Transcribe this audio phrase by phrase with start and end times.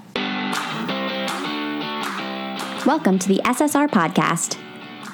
[2.86, 4.63] Welcome to the SSR Podcast.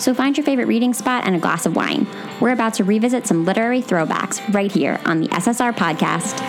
[0.00, 2.06] So find your favorite reading spot and a glass of wine.
[2.40, 6.40] We're about to revisit some literary throwbacks right here on the SSR podcast.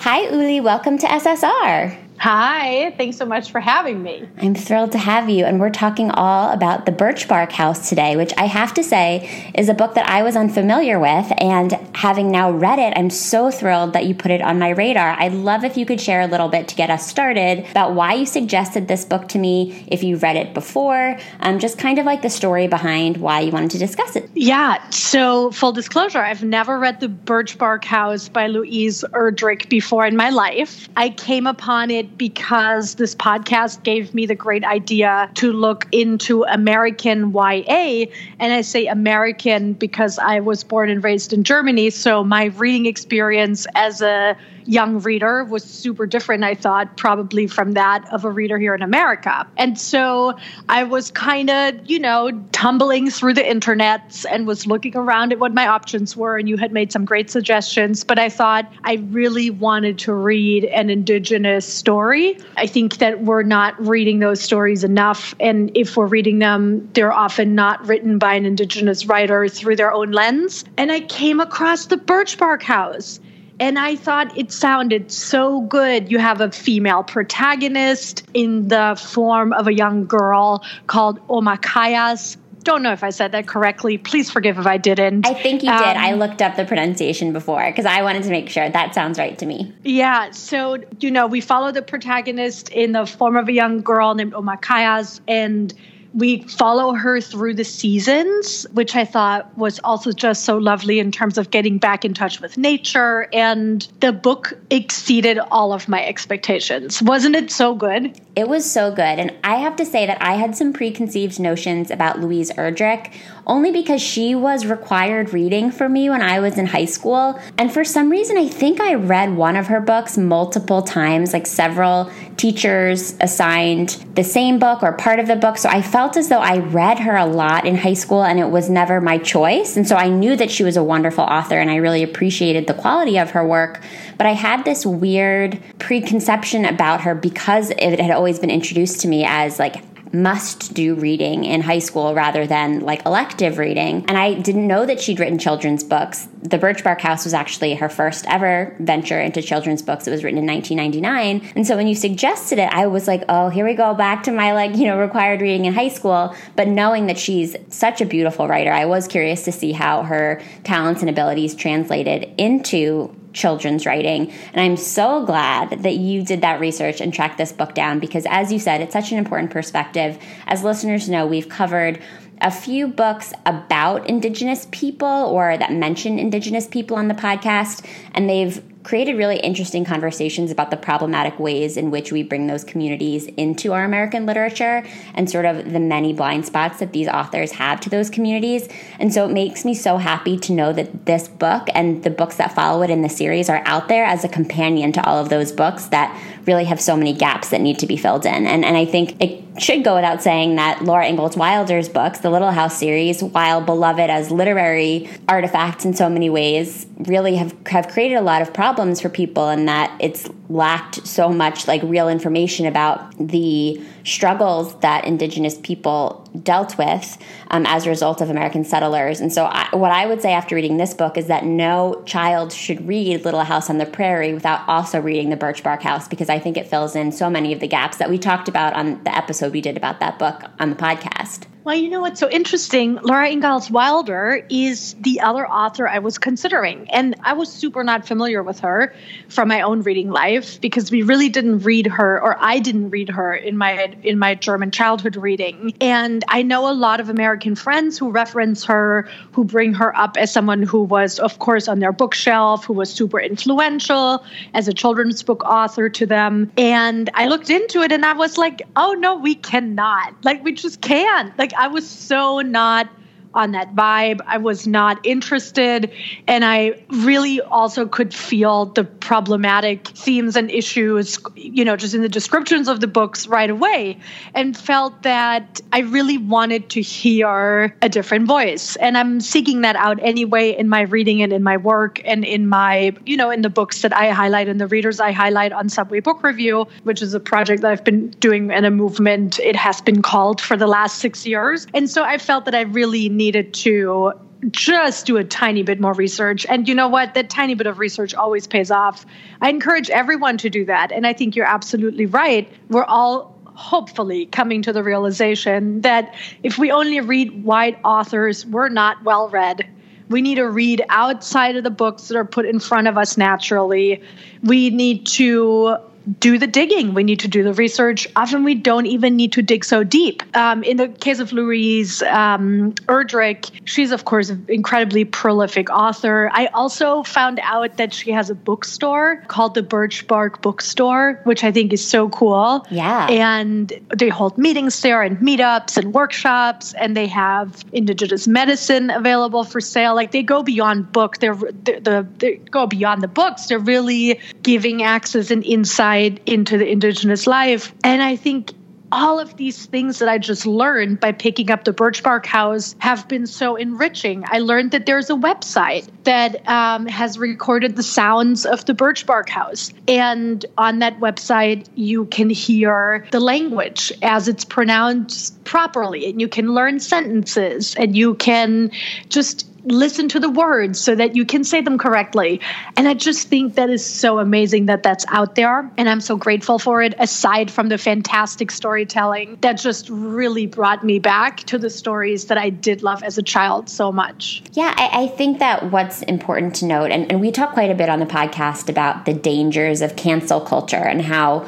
[0.00, 0.60] Hi, Uli.
[0.60, 2.05] Welcome to SSR.
[2.28, 4.28] Hi, thanks so much for having me.
[4.38, 5.44] I'm thrilled to have you.
[5.44, 9.52] And we're talking all about The Birch Bark House today, which I have to say
[9.54, 11.32] is a book that I was unfamiliar with.
[11.38, 15.10] And having now read it, I'm so thrilled that you put it on my radar.
[15.10, 18.14] I'd love if you could share a little bit to get us started about why
[18.14, 22.06] you suggested this book to me, if you read it before, um, just kind of
[22.06, 24.28] like the story behind why you wanted to discuss it.
[24.34, 24.90] Yeah.
[24.90, 30.16] So, full disclosure, I've never read The Birch Bark House by Louise Erdrich before in
[30.16, 30.88] my life.
[30.96, 36.44] I came upon it because this podcast gave me the great idea to look into
[36.44, 38.06] American YA.
[38.38, 41.90] And I say American because I was born and raised in Germany.
[41.90, 44.36] So my reading experience as a
[44.66, 48.82] young reader was super different, I thought, probably from that of a reader here in
[48.82, 49.46] America.
[49.56, 54.96] And so I was kind of, you know, tumbling through the internet and was looking
[54.96, 56.36] around at what my options were.
[56.36, 60.64] And you had made some great suggestions, but I thought I really wanted to read
[60.64, 62.38] an Indigenous story.
[62.56, 65.34] I think that we're not reading those stories enough.
[65.40, 69.92] And if we're reading them, they're often not written by an Indigenous writer through their
[69.92, 70.64] own lens.
[70.76, 73.20] And I came across the Birch Bark House
[73.58, 76.10] and I thought it sounded so good.
[76.10, 82.36] You have a female protagonist in the form of a young girl called Omakayas.
[82.64, 83.96] Don't know if I said that correctly.
[83.96, 85.24] Please forgive if I didn't.
[85.24, 85.96] I think you um, did.
[85.96, 89.38] I looked up the pronunciation before because I wanted to make sure that sounds right
[89.38, 89.72] to me.
[89.84, 90.32] Yeah.
[90.32, 94.32] So, you know, we follow the protagonist in the form of a young girl named
[94.32, 95.72] Omakayas and
[96.16, 101.12] we follow her through the seasons, which I thought was also just so lovely in
[101.12, 103.28] terms of getting back in touch with nature.
[103.34, 107.02] And the book exceeded all of my expectations.
[107.02, 108.18] Wasn't it so good?
[108.36, 109.00] It was so good.
[109.18, 113.10] And I have to say that I had some preconceived notions about Louise Erdrich
[113.46, 117.40] only because she was required reading for me when I was in high school.
[117.56, 121.46] And for some reason, I think I read one of her books multiple times, like
[121.46, 125.56] several teachers assigned the same book or part of the book.
[125.56, 128.50] So I felt as though I read her a lot in high school and it
[128.50, 129.76] was never my choice.
[129.76, 132.74] And so I knew that she was a wonderful author and I really appreciated the
[132.74, 133.80] quality of her work.
[134.18, 139.08] But I had this weird preconception about her because it had always been introduced to
[139.08, 139.82] me as like
[140.12, 144.04] must do reading in high school rather than like elective reading.
[144.08, 146.28] And I didn't know that she'd written children's books.
[146.42, 150.06] The Birch Bark House was actually her first ever venture into children's books.
[150.06, 151.52] It was written in 1999.
[151.56, 154.32] And so when you suggested it, I was like, oh, here we go back to
[154.32, 156.34] my like, you know, required reading in high school.
[156.54, 160.40] But knowing that she's such a beautiful writer, I was curious to see how her
[160.64, 164.32] talents and abilities translated into children's writing.
[164.52, 168.26] And I'm so glad that you did that research and tracked this book down because,
[168.28, 170.18] as you said, it's such an important perspective.
[170.46, 172.00] As listeners know, we've covered
[172.40, 178.28] a few books about Indigenous people or that mention Indigenous people on the podcast, and
[178.28, 183.26] they've created really interesting conversations about the problematic ways in which we bring those communities
[183.36, 187.80] into our American literature and sort of the many blind spots that these authors have
[187.80, 188.68] to those communities.
[189.00, 192.36] And so it makes me so happy to know that this book and the books
[192.36, 195.30] that follow it in the series are out there as a companion to all of
[195.30, 196.16] those books that
[196.46, 198.46] really have so many gaps that need to be filled in.
[198.46, 202.30] And, and I think it should go without saying that Laura Ingalls Wilder's books, the
[202.30, 207.88] Little House series, while beloved as literary artifacts in so many ways, really have, have
[207.88, 212.08] created a lot of problems for people and that it's lacked so much like real
[212.08, 217.18] information about the struggles that indigenous people dealt with
[217.50, 219.20] um, as a result of American settlers.
[219.20, 222.52] And so, I, what I would say after reading this book is that no child
[222.52, 226.28] should read Little House on the Prairie without also reading The Birch Bark House because
[226.28, 229.02] I think it fills in so many of the gaps that we talked about on
[229.04, 231.46] the episode we did about that book on the podcast.
[231.66, 232.94] Well, you know what's so interesting?
[233.02, 236.88] Laura Ingalls Wilder is the other author I was considering.
[236.92, 238.94] And I was super not familiar with her
[239.28, 243.08] from my own reading life because we really didn't read her or I didn't read
[243.08, 245.74] her in my in my German childhood reading.
[245.80, 250.16] And I know a lot of American friends who reference her, who bring her up
[250.16, 254.72] as someone who was of course on their bookshelf, who was super influential as a
[254.72, 256.52] children's book author to them.
[256.56, 260.14] And I looked into it and I was like, "Oh no, we cannot.
[260.22, 262.88] Like we just can't." Like I was so not
[263.36, 264.20] on that vibe.
[264.26, 265.92] I was not interested.
[266.26, 272.02] And I really also could feel the problematic themes and issues, you know, just in
[272.02, 273.98] the descriptions of the books right away,
[274.34, 278.76] and felt that I really wanted to hear a different voice.
[278.76, 282.46] And I'm seeking that out anyway in my reading and in my work and in
[282.46, 285.68] my, you know, in the books that I highlight and the readers I highlight on
[285.68, 289.38] Subway Book Review, which is a project that I've been doing in a movement.
[289.40, 291.66] It has been called for the last six years.
[291.74, 294.12] And so I felt that I really need needed to
[294.50, 296.46] just do a tiny bit more research.
[296.48, 297.14] And you know what?
[297.14, 299.04] That tiny bit of research always pays off.
[299.40, 300.92] I encourage everyone to do that.
[300.92, 302.48] And I think you're absolutely right.
[302.68, 308.68] We're all hopefully coming to the realization that if we only read white authors, we're
[308.68, 309.66] not well read.
[310.08, 313.16] We need to read outside of the books that are put in front of us
[313.16, 314.02] naturally.
[314.44, 315.78] We need to
[316.18, 316.94] do the digging.
[316.94, 318.06] We need to do the research.
[318.14, 320.22] Often we don't even need to dig so deep.
[320.36, 326.30] Um, in the case of Louise um, Erdrich, she's, of course, an incredibly prolific author.
[326.32, 331.42] I also found out that she has a bookstore called the Birch Bark Bookstore, which
[331.42, 332.64] I think is so cool.
[332.70, 333.08] Yeah.
[333.10, 339.42] And they hold meetings there and meetups and workshops, and they have indigenous medicine available
[339.42, 339.94] for sale.
[339.94, 341.18] Like they go beyond book.
[341.18, 343.46] They're, they're, the, they go beyond the books.
[343.46, 347.74] They're really giving access and insight insight into the Indigenous life.
[347.84, 348.52] And I think
[348.92, 352.76] all of these things that I just learned by picking up the Birch Bark House
[352.78, 354.22] have been so enriching.
[354.28, 359.04] I learned that there's a website that um, has recorded the sounds of the Birch
[359.04, 359.72] Bark House.
[359.88, 366.28] And on that website, you can hear the language as it's pronounced properly, and you
[366.28, 368.70] can learn sentences, and you can
[369.08, 372.40] just listen to the words so that you can say them correctly.
[372.76, 375.70] And I just think that is so amazing that that's out there.
[375.76, 380.84] And I'm so grateful for it, aside from the fantastic storytelling that just really brought
[380.84, 384.42] me back to the stories that I did love as a child so much.
[384.52, 387.74] Yeah, I, I think that what's important to note, and, and we talk quite a
[387.74, 391.46] bit on the podcast about the dangers of cancel culture and how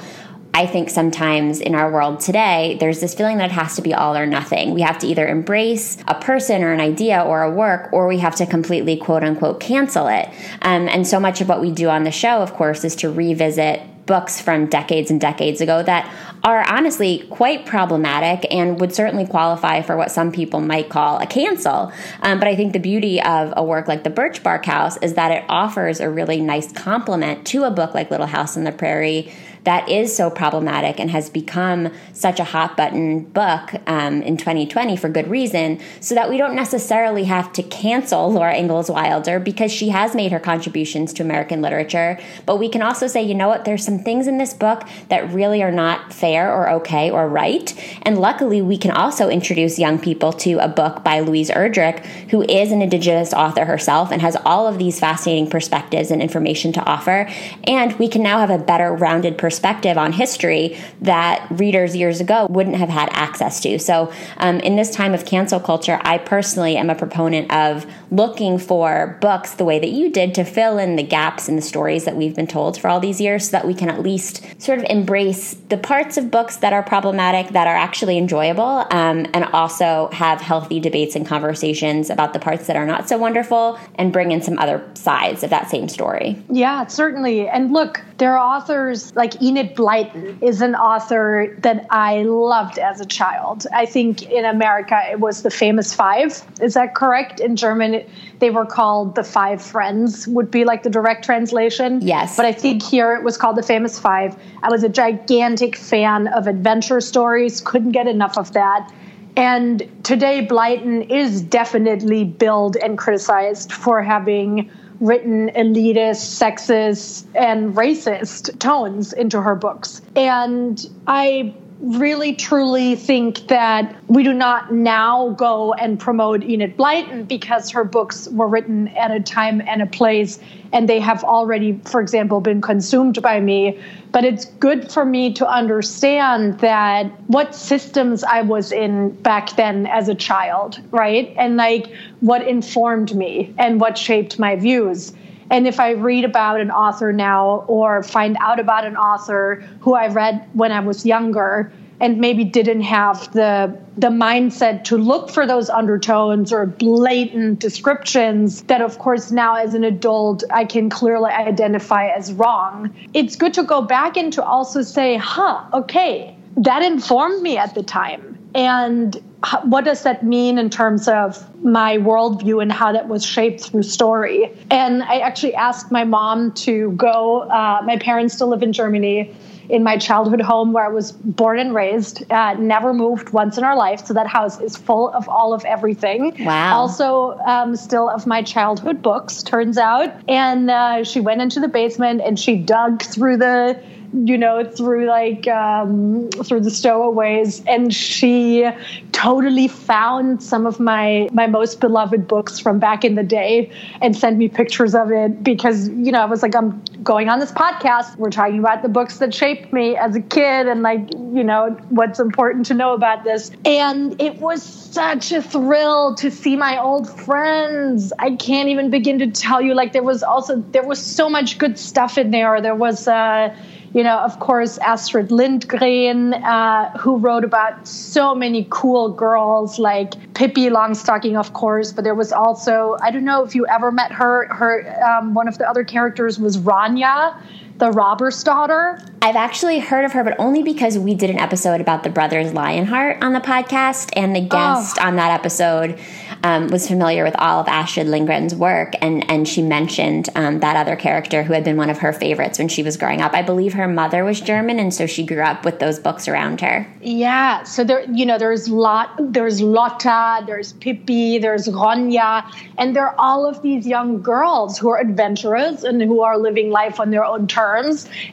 [0.58, 3.94] I think sometimes in our world today, there's this feeling that it has to be
[3.94, 4.74] all or nothing.
[4.74, 8.18] We have to either embrace a person or an idea or a work, or we
[8.18, 10.28] have to completely quote unquote cancel it.
[10.62, 13.08] Um, and so much of what we do on the show, of course, is to
[13.08, 16.12] revisit books from decades and decades ago that
[16.42, 21.26] are honestly quite problematic and would certainly qualify for what some people might call a
[21.26, 21.92] cancel.
[22.22, 25.14] Um, but I think the beauty of a work like The Birch Bark House is
[25.14, 28.72] that it offers a really nice complement to a book like Little House on the
[28.72, 29.30] Prairie
[29.64, 34.96] that is so problematic and has become such a hot button book um, in 2020
[34.96, 39.72] for good reason, so that we don't necessarily have to cancel Laura Ingalls Wilder because
[39.72, 42.18] she has made her contributions to American literature.
[42.46, 45.30] But we can also say, you know what, there's some things in this book that
[45.32, 47.74] really are not fair or okay or right.
[48.02, 52.42] And luckily, we can also introduce young people to a book by Louise Erdrich, who
[52.42, 56.84] is an Indigenous author herself and has all of these fascinating perspectives and information to
[56.84, 57.28] offer.
[57.64, 62.20] And we can now have a better rounded perspective perspective on history that readers years
[62.20, 63.76] ago wouldn't have had access to.
[63.80, 68.58] So, um, in this time of cancel culture, I personally am a proponent of looking
[68.58, 72.04] for books the way that you did to fill in the gaps in the stories
[72.04, 74.78] that we've been told for all these years so that we can at least sort
[74.78, 79.44] of embrace the parts of books that are problematic that are actually enjoyable um, and
[79.46, 84.12] also have healthy debates and conversations about the parts that are not so wonderful and
[84.12, 86.40] bring in some other sides of that same story.
[86.48, 87.48] Yeah, certainly.
[87.48, 93.00] And look, there are authors like Enid Blyton is an author that I loved as
[93.00, 93.66] a child.
[93.72, 96.42] I think in America it was the famous five.
[96.60, 97.40] Is that correct?
[97.40, 98.04] In German,
[98.38, 102.00] they were called the five friends, would be like the direct translation.
[102.00, 102.36] Yes.
[102.36, 104.36] But I think here it was called the famous five.
[104.62, 108.92] I was a gigantic fan of adventure stories, couldn't get enough of that.
[109.36, 114.68] And today, Blyton is definitely billed and criticized for having
[115.00, 120.02] written elitist, sexist, and racist tones into her books.
[120.16, 127.28] And I really truly think that we do not now go and promote Enid Blyton
[127.28, 130.40] because her books were written at a time and a place
[130.72, 133.78] and they have already, for example, been consumed by me.
[134.10, 139.86] But it's good for me to understand that what systems I was in back then
[139.86, 141.32] as a child, right?
[141.38, 145.12] And like what informed me and what shaped my views.
[145.50, 149.94] And if I read about an author now or find out about an author who
[149.94, 155.30] I read when I was younger and maybe didn't have the the mindset to look
[155.30, 160.90] for those undertones or blatant descriptions that of course now as an adult I can
[160.90, 162.94] clearly identify as wrong.
[163.14, 167.74] It's good to go back and to also say, "Huh, okay, that informed me at
[167.74, 169.16] the time." And
[169.64, 173.84] what does that mean in terms of my worldview and how that was shaped through
[173.84, 174.50] story?
[174.70, 177.42] And I actually asked my mom to go.
[177.42, 179.34] Uh, my parents still live in Germany.
[179.68, 183.64] In my childhood home where I was born and raised, uh, never moved once in
[183.64, 184.06] our life.
[184.06, 186.42] So that house is full of all of everything.
[186.42, 186.74] Wow.
[186.74, 190.10] Also, um, still of my childhood books, turns out.
[190.26, 193.78] And uh, she went into the basement and she dug through the
[194.12, 198.68] you know, through like um, through the stowaways, and she
[199.12, 204.16] totally found some of my my most beloved books from back in the day, and
[204.16, 207.52] sent me pictures of it because you know I was like, I'm going on this
[207.52, 208.16] podcast.
[208.16, 211.76] We're talking about the books that shaped me as a kid, and like you know
[211.90, 213.50] what's important to know about this.
[213.64, 218.12] And it was such a thrill to see my old friends.
[218.18, 219.74] I can't even begin to tell you.
[219.74, 222.60] Like there was also there was so much good stuff in there.
[222.60, 223.06] There was.
[223.06, 223.54] Uh,
[223.94, 230.12] you know, of course, Astrid Lindgren, uh, who wrote about so many cool girls like
[230.34, 234.12] Pippi Longstocking, of course, but there was also, I don't know if you ever met
[234.12, 237.34] her, her um, one of the other characters was Ronja
[237.78, 239.00] the robber's daughter.
[239.22, 242.52] I've actually heard of her, but only because we did an episode about the brothers
[242.52, 245.06] Lionheart on the podcast, and the guest oh.
[245.06, 245.98] on that episode
[246.42, 250.76] um, was familiar with all of Astrid Lindgren's work, and and she mentioned um, that
[250.76, 253.32] other character who had been one of her favorites when she was growing up.
[253.34, 256.60] I believe her mother was German, and so she grew up with those books around
[256.60, 256.86] her.
[257.00, 262.44] Yeah, so there, you know, there's lot, there's Lotta, there's Pippi, there's Ronja,
[262.76, 266.70] and there are all of these young girls who are adventurous and who are living
[266.70, 267.67] life on their own terms,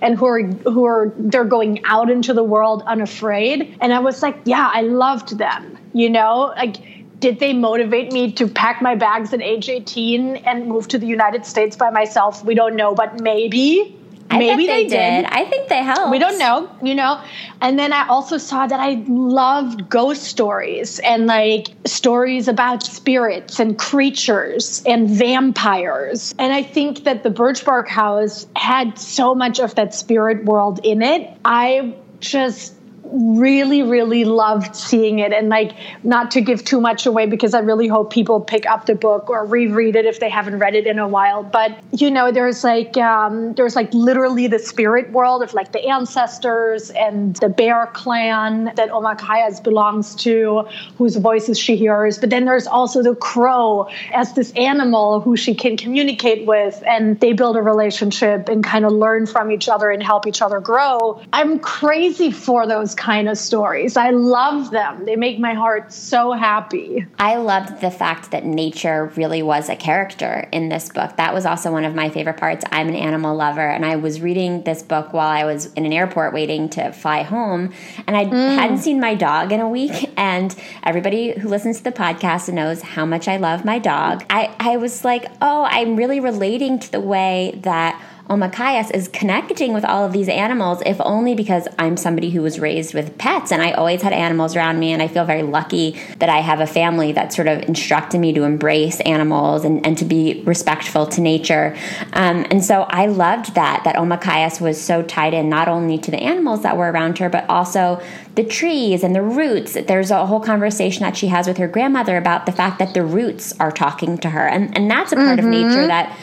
[0.01, 3.77] and who are who are they're going out into the world unafraid.
[3.81, 5.77] And I was like, yeah, I loved them.
[5.93, 6.77] You know, like
[7.19, 11.07] did they motivate me to pack my bags at age 18 and move to the
[11.07, 12.43] United States by myself?
[12.43, 13.97] We don't know, but maybe.
[14.29, 15.21] I maybe they, they did.
[15.21, 15.25] did.
[15.25, 16.11] I think they helped.
[16.11, 17.21] We don't know, you know.
[17.61, 23.59] And then I also saw that I loved ghost stories and like stories about spirits
[23.59, 26.33] and creatures and vampires.
[26.39, 31.01] And I think that the Birchbark House had so much of that spirit world in
[31.01, 31.37] it.
[31.45, 32.74] I just
[33.11, 35.71] really really loved seeing it and like
[36.03, 39.29] not to give too much away because i really hope people pick up the book
[39.29, 41.43] or reread it if they haven't read it in a while.
[41.43, 45.85] But you know there's like um, there's like literally the spirit world of like the
[45.85, 52.17] ancestors and the bear clan that omakayas belongs to whose voices she hears.
[52.17, 57.19] But then there's also the crow as this animal who she can communicate with and
[57.19, 60.59] they build a relationship and kind of learn from each other and help each other
[60.59, 61.21] grow.
[61.33, 63.97] I'm crazy for those kind of stories.
[63.97, 65.05] I love them.
[65.05, 67.05] They make my heart so happy.
[67.19, 71.15] I loved the fact that nature really was a character in this book.
[71.17, 72.65] That was also one of my favorite parts.
[72.71, 75.93] I'm an animal lover, and I was reading this book while I was in an
[75.93, 77.73] airport waiting to fly home,
[78.07, 78.55] and I mm.
[78.55, 80.11] hadn't seen my dog in a week.
[80.25, 84.23] And everybody who listens to the podcast knows how much I love my dog.
[84.29, 89.71] I, I was like, oh, I'm really relating to the way that Omakayas is connecting
[89.71, 93.51] with all of these animals, if only because I'm somebody who was raised with pets
[93.51, 94.91] and I always had animals around me.
[94.93, 98.33] And I feel very lucky that I have a family that sort of instructed me
[98.33, 101.77] to embrace animals and, and to be respectful to nature.
[102.13, 106.09] Um, and so I loved that, that Omakayas was so tied in not only to
[106.09, 108.01] the animals that were around her, but also
[108.33, 109.73] the trees and the roots.
[109.73, 113.03] There's a whole conversation that she has with her grandmother about the fact that the
[113.03, 114.47] roots are talking to her.
[114.47, 115.47] And, and that's a part mm-hmm.
[115.47, 116.17] of nature that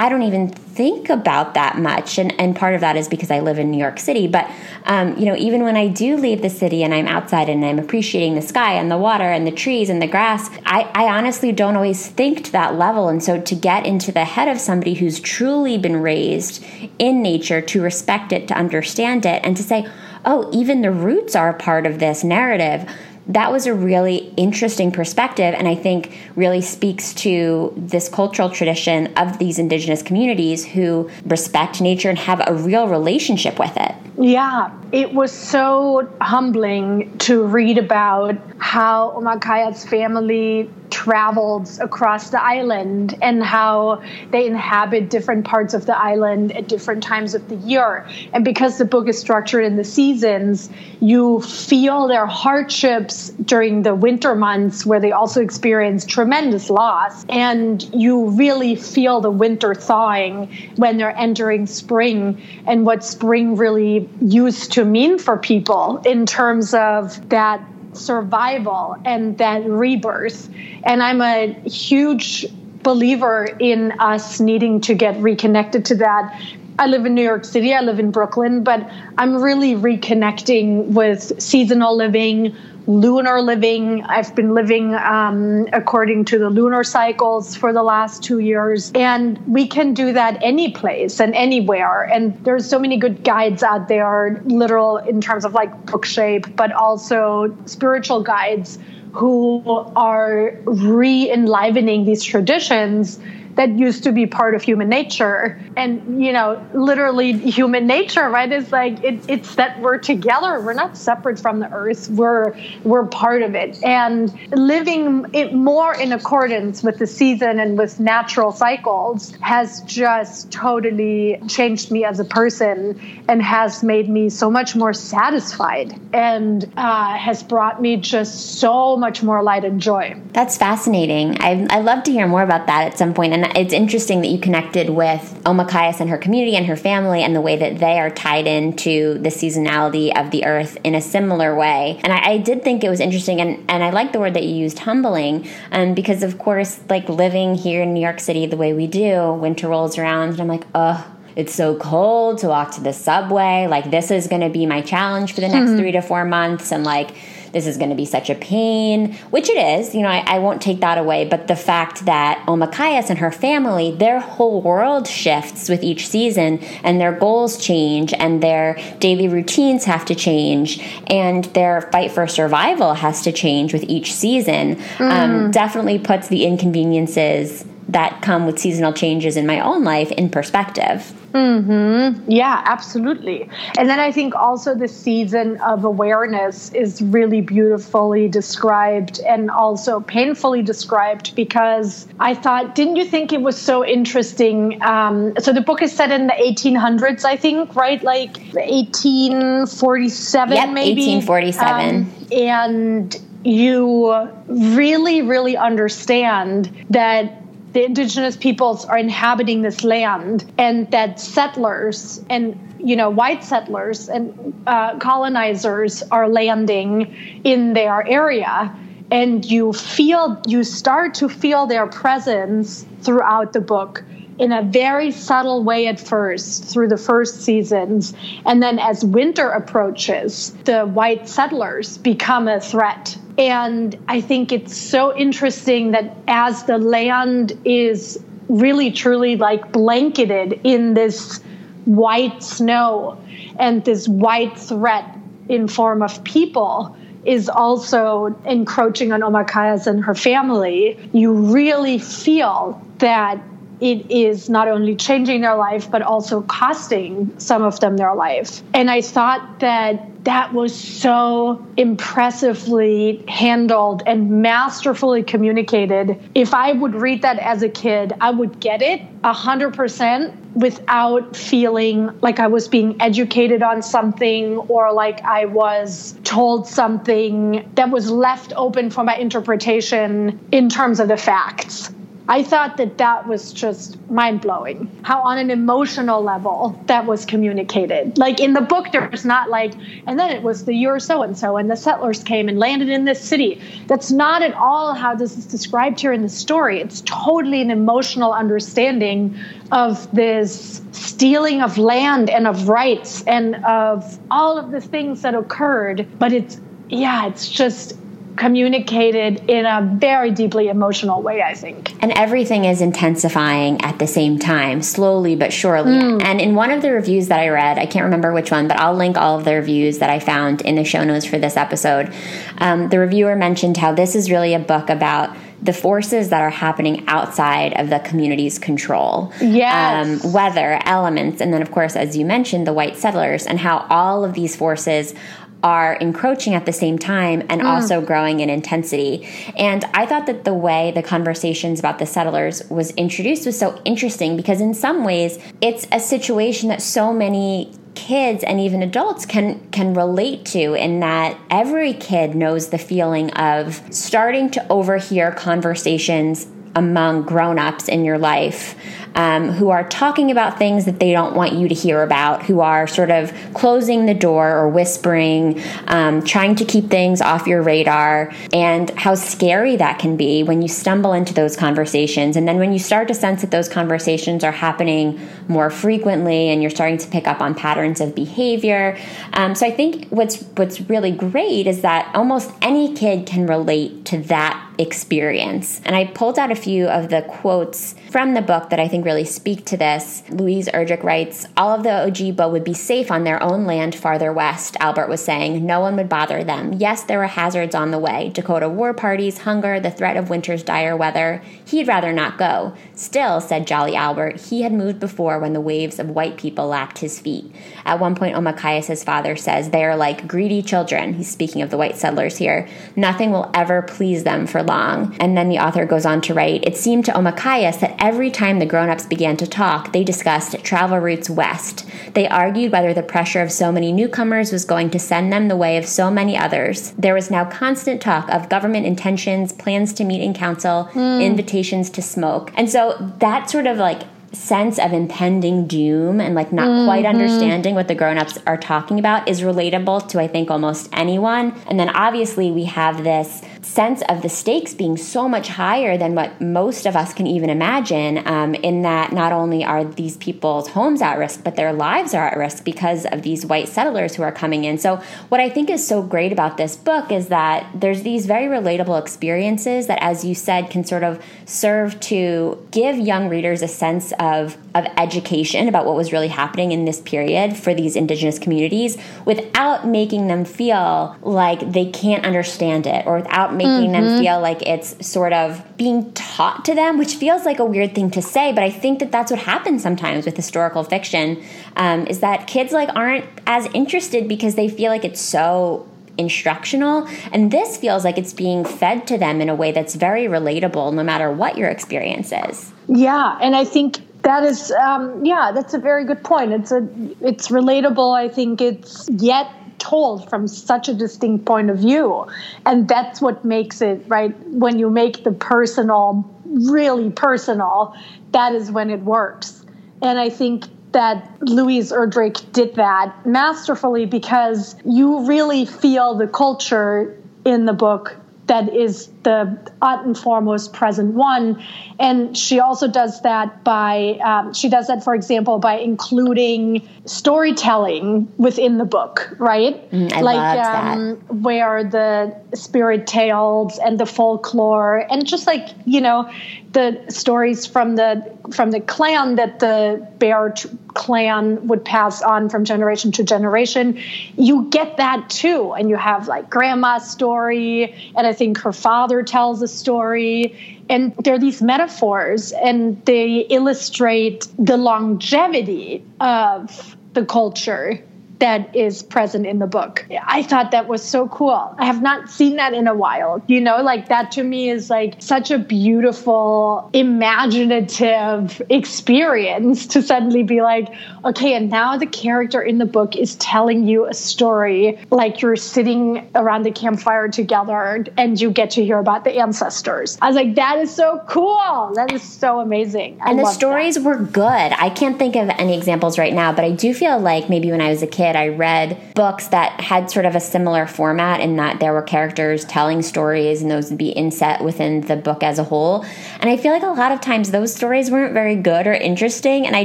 [0.00, 2.18] I don't even think about that much.
[2.18, 4.28] And, and part of that is because I live in New York City.
[4.28, 4.48] But,
[4.84, 7.80] um, you know, even when I do leave the city and I'm outside and I'm
[7.80, 11.50] appreciating the sky and the water and the trees and the grass, I, I honestly
[11.50, 13.08] don't always think to that level.
[13.08, 16.64] And so to get into the head of somebody who's truly been raised
[17.00, 19.84] in nature to respect it, to understand it, and to say,
[20.24, 22.88] oh, even the roots are a part of this narrative
[23.28, 29.12] that was a really interesting perspective and I think really speaks to this cultural tradition
[29.18, 33.94] of these indigenous communities who respect nature and have a real relationship with it.
[34.20, 43.16] Yeah, it was so humbling to read about how Omakayas' family traveled across the island
[43.22, 48.08] and how they inhabit different parts of the island at different times of the year.
[48.32, 53.94] And because the book is structured in the seasons, you feel their hardships during the
[53.94, 57.24] winter months where they also experience tremendous loss.
[57.28, 64.07] And you really feel the winter thawing when they're entering spring and what spring really
[64.20, 70.48] used to mean for people in terms of that survival and that rebirth.
[70.84, 72.46] And I'm a huge
[72.82, 76.40] believer in us needing to get reconnected to that.
[76.78, 81.40] I live in New York City, I live in Brooklyn, but I'm really reconnecting with
[81.42, 82.54] seasonal living,
[82.88, 84.02] lunar living.
[84.02, 88.90] I've been living um, according to the lunar cycles for the last two years.
[88.94, 92.02] And we can do that any place and anywhere.
[92.02, 96.56] And there's so many good guides out there, literal in terms of like book shape,
[96.56, 98.78] but also spiritual guides
[99.12, 99.62] who
[99.94, 103.20] are re enlivening these traditions
[103.58, 105.60] that used to be part of human nature.
[105.76, 110.60] And, you know, literally human nature, right, is like it, it's that we're together.
[110.60, 112.08] We're not separate from the earth.
[112.08, 113.82] We're we're part of it.
[113.82, 120.52] And living it more in accordance with the season and with natural cycles has just
[120.52, 126.72] totally changed me as a person and has made me so much more satisfied and
[126.76, 130.14] uh, has brought me just so much more light and joy.
[130.32, 131.40] That's fascinating.
[131.40, 133.32] I, I'd love to hear more about that at some point.
[133.32, 137.34] And it's interesting that you connected with Omakayas and her community and her family and
[137.34, 141.56] the way that they are tied into the seasonality of the earth in a similar
[141.56, 142.00] way.
[142.02, 144.44] And I, I did think it was interesting, and, and I like the word that
[144.44, 148.56] you used, humbling, um, because of course, like living here in New York City the
[148.56, 152.72] way we do, winter rolls around, and I'm like, oh, it's so cold to walk
[152.72, 153.68] to the subway.
[153.68, 155.78] Like, this is going to be my challenge for the next mm-hmm.
[155.78, 156.72] three to four months.
[156.72, 157.14] And like,
[157.52, 159.94] this is going to be such a pain, which it is.
[159.94, 161.24] You know, I, I won't take that away.
[161.24, 166.58] But the fact that Omakayas and her family, their whole world shifts with each season,
[166.82, 172.26] and their goals change, and their daily routines have to change, and their fight for
[172.26, 175.10] survival has to change with each season, mm.
[175.10, 180.28] um, definitely puts the inconveniences that come with seasonal changes in my own life in
[180.28, 181.14] perspective.
[181.32, 182.30] Mm-hmm.
[182.30, 183.48] Yeah, absolutely.
[183.78, 190.00] And then I think also the season of awareness is really beautifully described and also
[190.00, 194.82] painfully described because I thought, didn't you think it was so interesting?
[194.82, 198.02] Um, so the book is set in the 1800s, I think, right?
[198.02, 201.16] Like 1847, yep, maybe?
[201.16, 201.96] 1847.
[201.96, 207.42] Um, and you really, really understand that
[207.78, 214.08] the indigenous peoples are inhabiting this land and that settlers and you know white settlers
[214.08, 217.14] and uh, colonizers are landing
[217.44, 218.76] in their area.
[219.12, 224.02] And you feel you start to feel their presence throughout the book
[224.40, 228.12] in a very subtle way at first through the first seasons.
[228.44, 234.76] And then as winter approaches the white settlers become a threat and I think it's
[234.76, 241.40] so interesting that as the land is really truly like blanketed in this
[241.84, 243.16] white snow
[243.58, 245.04] and this white threat
[245.48, 252.80] in form of people is also encroaching on Omakayas and her family, you really feel
[252.98, 253.40] that
[253.80, 258.62] it is not only changing their life, but also costing some of them their life.
[258.74, 266.20] And I thought that that was so impressively handled and masterfully communicated.
[266.34, 272.10] If I would read that as a kid, I would get it 100% without feeling
[272.20, 278.10] like I was being educated on something or like I was told something that was
[278.10, 281.92] left open for my interpretation in terms of the facts.
[282.30, 284.90] I thought that that was just mind blowing.
[285.02, 288.18] How, on an emotional level, that was communicated.
[288.18, 289.72] Like in the book, there's not like,
[290.06, 292.90] and then it was the year so and so, and the settlers came and landed
[292.90, 293.62] in this city.
[293.86, 296.80] That's not at all how this is described here in the story.
[296.82, 299.34] It's totally an emotional understanding
[299.72, 305.34] of this stealing of land and of rights and of all of the things that
[305.34, 306.06] occurred.
[306.18, 306.60] But it's,
[306.90, 307.94] yeah, it's just
[308.38, 311.92] communicated in a very deeply emotional way, I think.
[312.02, 315.92] And everything is intensifying at the same time, slowly but surely.
[315.92, 316.22] Mm.
[316.22, 318.78] And in one of the reviews that I read, I can't remember which one, but
[318.78, 321.56] I'll link all of the reviews that I found in the show notes for this
[321.56, 322.14] episode.
[322.58, 326.50] Um, the reviewer mentioned how this is really a book about the forces that are
[326.50, 329.32] happening outside of the community's control.
[329.40, 330.24] Yes.
[330.24, 333.84] Um, weather, elements, and then, of course, as you mentioned, the white settlers, and how
[333.90, 335.14] all of these forces
[335.62, 337.64] are encroaching at the same time and mm.
[337.64, 339.26] also growing in intensity.
[339.56, 343.80] And I thought that the way the conversations about the settlers was introduced was so
[343.84, 349.26] interesting because, in some ways, it's a situation that so many kids and even adults
[349.26, 355.32] can can relate to in that every kid knows the feeling of starting to overhear
[355.32, 358.76] conversations among grown-ups in your life
[359.14, 362.60] um, who are talking about things that they don't want you to hear about, who
[362.60, 367.62] are sort of closing the door or whispering, um, trying to keep things off your
[367.62, 372.36] radar, and how scary that can be when you stumble into those conversations.
[372.36, 376.62] And then when you start to sense that those conversations are happening more frequently and
[376.62, 378.96] you're starting to pick up on patterns of behavior.
[379.32, 384.04] Um, so I think what's what's really great is that almost any kid can relate
[384.06, 385.80] to that experience.
[385.84, 389.04] And I pulled out a few of the quotes from the book that I think
[389.04, 390.22] really speak to this.
[390.30, 394.32] Louise Erdrich writes All of the Ojibwa would be safe on their own land farther
[394.32, 395.66] west, Albert was saying.
[395.66, 396.74] No one would bother them.
[396.74, 400.62] Yes, there were hazards on the way Dakota war parties, hunger, the threat of winter's
[400.62, 401.42] dire weather.
[401.64, 402.74] He'd rather not go.
[402.94, 406.98] Still, said Jolly Albert, he had moved before when the waves of white people lapped
[406.98, 407.52] his feet.
[407.84, 411.14] At one point, Omakayas' father says they are like greedy children.
[411.14, 412.68] He's speaking of the white settlers here.
[412.94, 415.16] Nothing will ever please them for long.
[415.18, 418.60] And then the author goes on to write It seemed to Omakayas that every time
[418.60, 421.84] the grown ups began to talk, they discussed travel routes west.
[422.14, 425.56] They argued whether the pressure of so many newcomers was going to send them the
[425.56, 426.92] way of so many others.
[426.92, 431.24] There was now constant talk of government intentions, plans to meet in council, mm.
[431.24, 432.52] invitations to smoke.
[432.54, 434.02] And so that sort of like
[434.32, 436.86] sense of impending doom and like not mm-hmm.
[436.86, 441.58] quite understanding what the grown-ups are talking about is relatable to I think almost anyone.
[441.66, 446.14] And then obviously we have this sense of the stakes being so much higher than
[446.14, 450.68] what most of us can even imagine, um, in that not only are these people's
[450.68, 454.22] homes at risk, but their lives are at risk because of these white settlers who
[454.22, 454.78] are coming in.
[454.78, 454.96] So,
[455.28, 458.98] what I think is so great about this book is that there's these very relatable
[458.98, 464.12] experiences that, as you said, can sort of serve to give young readers a sense
[464.18, 468.96] of, of education about what was really happening in this period for these indigenous communities
[469.26, 474.04] without making them feel like they can't understand it or without making mm-hmm.
[474.04, 477.94] them feel like it's sort of being taught to them, which feels like a weird
[477.94, 481.42] thing to say, but I think that that's what happens sometimes with historical fiction
[481.76, 485.86] um, is that kids like aren't as interested because they feel like it's so
[486.18, 490.24] instructional and this feels like it's being fed to them in a way that's very
[490.24, 495.52] relatable no matter what your experience is yeah and i think that is um, yeah
[495.54, 496.86] that's a very good point it's a
[497.20, 502.26] it's relatable i think it's yet told from such a distinct point of view.
[502.66, 504.36] And that's what makes it, right?
[504.48, 507.94] When you make the personal really personal,
[508.32, 509.64] that is when it works.
[510.02, 517.20] And I think that Louise Erdrich did that masterfully because you really feel the culture
[517.44, 521.62] in the book that is the at and foremost present one.
[521.98, 528.32] And she also does that by, um, she does that, for example, by including storytelling
[528.36, 529.90] within the book, right?
[529.90, 536.30] Mm, like um, where the spirit tales and the folklore and just like, you know,
[536.72, 542.48] the stories from the from the clan that the bear t- clan would pass on
[542.48, 543.98] from generation to generation
[544.36, 548.72] you get that too and you have like grandma's story and i think her
[549.08, 556.94] father tells a story and there are these metaphors and they illustrate the longevity of
[557.14, 558.02] the culture
[558.38, 560.06] that is present in the book.
[560.26, 561.74] I thought that was so cool.
[561.78, 563.42] I have not seen that in a while.
[563.46, 570.42] You know, like that to me is like such a beautiful, imaginative experience to suddenly
[570.42, 570.88] be like,
[571.24, 575.56] okay, and now the character in the book is telling you a story like you're
[575.56, 580.18] sitting around the campfire together and you get to hear about the ancestors.
[580.20, 581.92] I was like, that is so cool.
[581.94, 583.18] That is so amazing.
[583.20, 584.02] I and the stories that.
[584.02, 584.42] were good.
[584.44, 587.80] I can't think of any examples right now, but I do feel like maybe when
[587.80, 591.40] I was a kid, kid, I read books that had sort of a similar format
[591.40, 595.42] in that there were characters telling stories and those would be inset within the book
[595.42, 596.04] as a whole.
[596.40, 599.66] And I feel like a lot of times those stories weren't very good or interesting.
[599.66, 599.84] And I